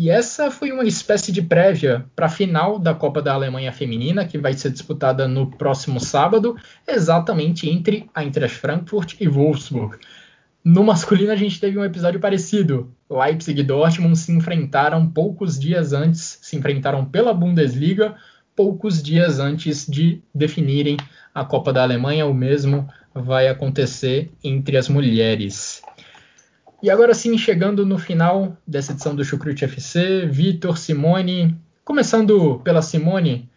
[0.00, 4.24] e essa foi uma espécie de prévia para a final da Copa da Alemanha Feminina,
[4.24, 6.56] que vai ser disputada no próximo sábado,
[6.86, 9.98] exatamente entre Eintracht Frankfurt e Wolfsburg.
[10.70, 12.92] No masculino, a gente teve um episódio parecido.
[13.08, 18.14] Leipzig e Dortmund se enfrentaram poucos dias antes, se enfrentaram pela Bundesliga,
[18.54, 20.98] poucos dias antes de definirem
[21.34, 22.26] a Copa da Alemanha.
[22.26, 25.80] O mesmo vai acontecer entre as mulheres.
[26.82, 31.56] E agora sim, chegando no final dessa edição do Chucrute FC, Vitor, Simone.
[31.82, 33.48] Começando pela Simone,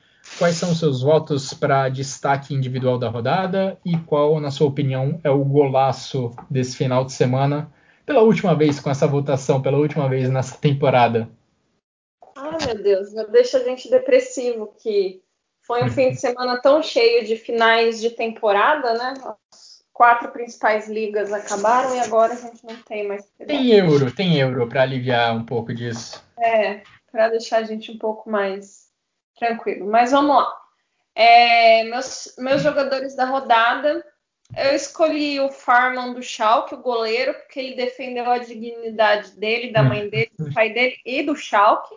[0.42, 5.22] quais são os seus votos para destaque individual da rodada e qual, na sua opinião,
[5.24, 7.72] é o golaço desse final de semana,
[8.08, 11.30] pela última vez com essa votação, pela última vez nessa temporada?
[12.36, 15.22] Ah, meu Deus, já deixa a gente depressivo que
[15.62, 19.14] foi um fim de semana tão cheio de finais de temporada, né?
[19.94, 23.32] quatro principais ligas acabaram e agora a gente não tem mais.
[23.46, 26.26] Tem euro, tem euro para aliviar um pouco disso.
[26.40, 26.82] É,
[27.12, 28.81] para deixar a gente um pouco mais
[29.42, 29.90] tranquilo.
[29.90, 30.58] Mas vamos lá.
[31.16, 34.06] É, meus, meus jogadores da rodada,
[34.56, 39.82] eu escolhi o Farman do Schalke, o goleiro, porque ele defendeu a dignidade dele, da
[39.84, 41.96] mãe dele, do pai dele e do Schalke.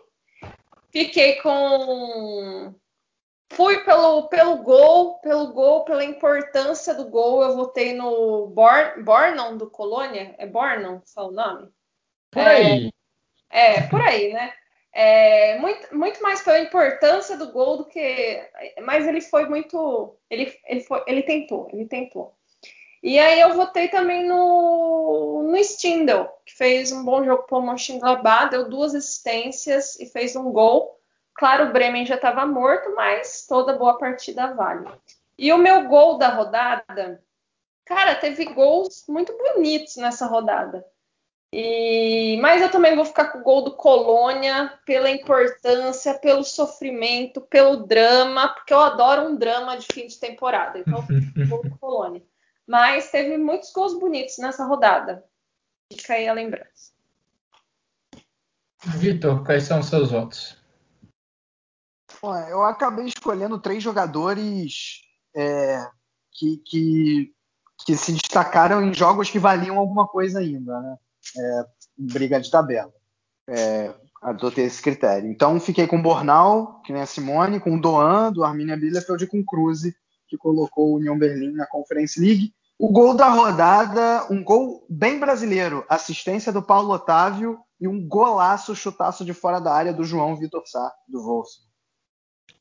[0.91, 2.75] Fiquei com
[3.51, 7.43] Fui pelo, pelo gol, pelo gol, pela importância do gol.
[7.43, 10.35] Eu votei no Born, Bornon do Colônia.
[10.39, 11.71] É Bornon, só o nome?
[12.33, 12.91] Por aí.
[13.51, 14.53] É, é por aí, né?
[14.97, 18.49] É, muito, muito mais pela importância do gol do que.
[18.83, 20.17] Mas ele foi muito.
[20.31, 22.33] Ele, ele, foi, ele tentou, ele tentou.
[23.03, 27.63] E aí eu votei também no, no Stindl, que fez um bom jogo para o
[27.63, 30.99] Mönchengladbach, deu duas assistências e fez um gol.
[31.35, 34.89] Claro, o Bremen já estava morto, mas toda boa partida vale.
[35.37, 37.23] E o meu gol da rodada,
[37.85, 40.87] cara, teve gols muito bonitos nessa rodada.
[41.57, 47.41] E, mas eu também vou ficar com o gol do Colônia pela importância, pelo sofrimento,
[47.43, 50.81] pelo drama, porque eu adoro um drama de fim de temporada.
[50.81, 50.99] Então,
[51.39, 52.25] o gol do Colônia.
[52.67, 55.25] Mas teve muitos gols bonitos nessa rodada.
[55.93, 56.93] Fica aí a lembrança.
[58.97, 60.61] Vitor, quais são os seus votos?
[62.51, 65.03] eu acabei escolhendo três jogadores
[65.37, 65.87] é,
[66.33, 67.35] que, que,
[67.85, 70.97] que, se destacaram em jogos que valiam alguma coisa ainda, né?
[71.37, 71.65] É,
[71.97, 72.93] briga de tabela.
[73.49, 73.93] É,
[74.23, 75.31] adotei esse critério.
[75.31, 79.25] Então fiquei com o Bornal, que nem a Simone, com o Doan, do Arminia Bielefeld
[79.25, 79.95] e com o Cruze,
[80.29, 82.53] que colocou o União Berlim na Conference League.
[82.79, 88.75] O gol da rodada, um gol bem brasileiro, assistência do Paulo Otávio e um golaço,
[88.75, 91.75] chutaço de fora da área do João Vitor Sá, do Wolfsburg.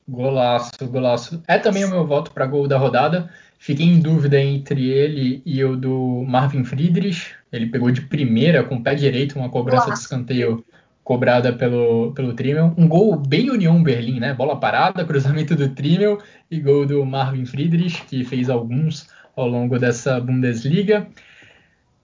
[0.06, 1.42] Golaço, golaço.
[1.48, 3.32] É também o meu voto para gol da rodada.
[3.64, 7.32] Fiquei em dúvida entre ele e o do Marvin Friedrich.
[7.50, 10.62] Ele pegou de primeira com o pé direito uma cobrança de escanteio
[11.02, 12.74] cobrada pelo, pelo Trimmel.
[12.76, 14.34] Um gol bem União Berlim, né?
[14.34, 16.20] Bola parada, cruzamento do Trimmel
[16.50, 21.06] e gol do Marvin Friedrich, que fez alguns ao longo dessa Bundesliga.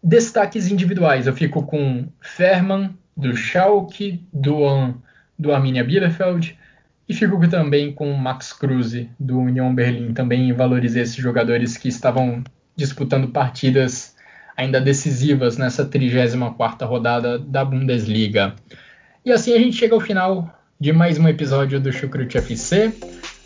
[0.03, 4.95] Destaques individuais, eu fico com Ferman, do Schalke, Duan,
[5.39, 6.59] do Arminia Bielefeld,
[7.11, 10.15] e fico também com o Max Kruse, do Union Berlim.
[10.15, 12.45] Também valorizei esses jogadores que estavam
[12.77, 14.15] disputando partidas
[14.57, 18.55] ainda decisivas nessa 34ª rodada da Bundesliga.
[19.25, 22.93] E assim a gente chega ao final de mais um episódio do Chucrute FC.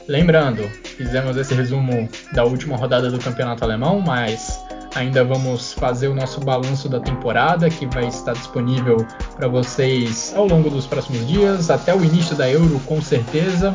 [0.07, 0.63] Lembrando,
[0.99, 4.63] fizemos esse resumo da última rodada do Campeonato Alemão, mas
[4.95, 9.05] Ainda vamos fazer o nosso balanço da temporada, que vai estar disponível
[9.35, 13.75] para vocês ao longo dos próximos dias, até o início da Euro, com certeza.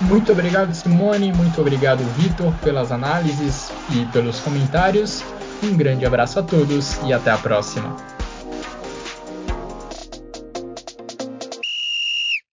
[0.00, 1.32] Muito obrigado, Simone.
[1.32, 5.24] Muito obrigado, Vitor, pelas análises e pelos comentários.
[5.62, 7.96] Um grande abraço a todos e até a próxima.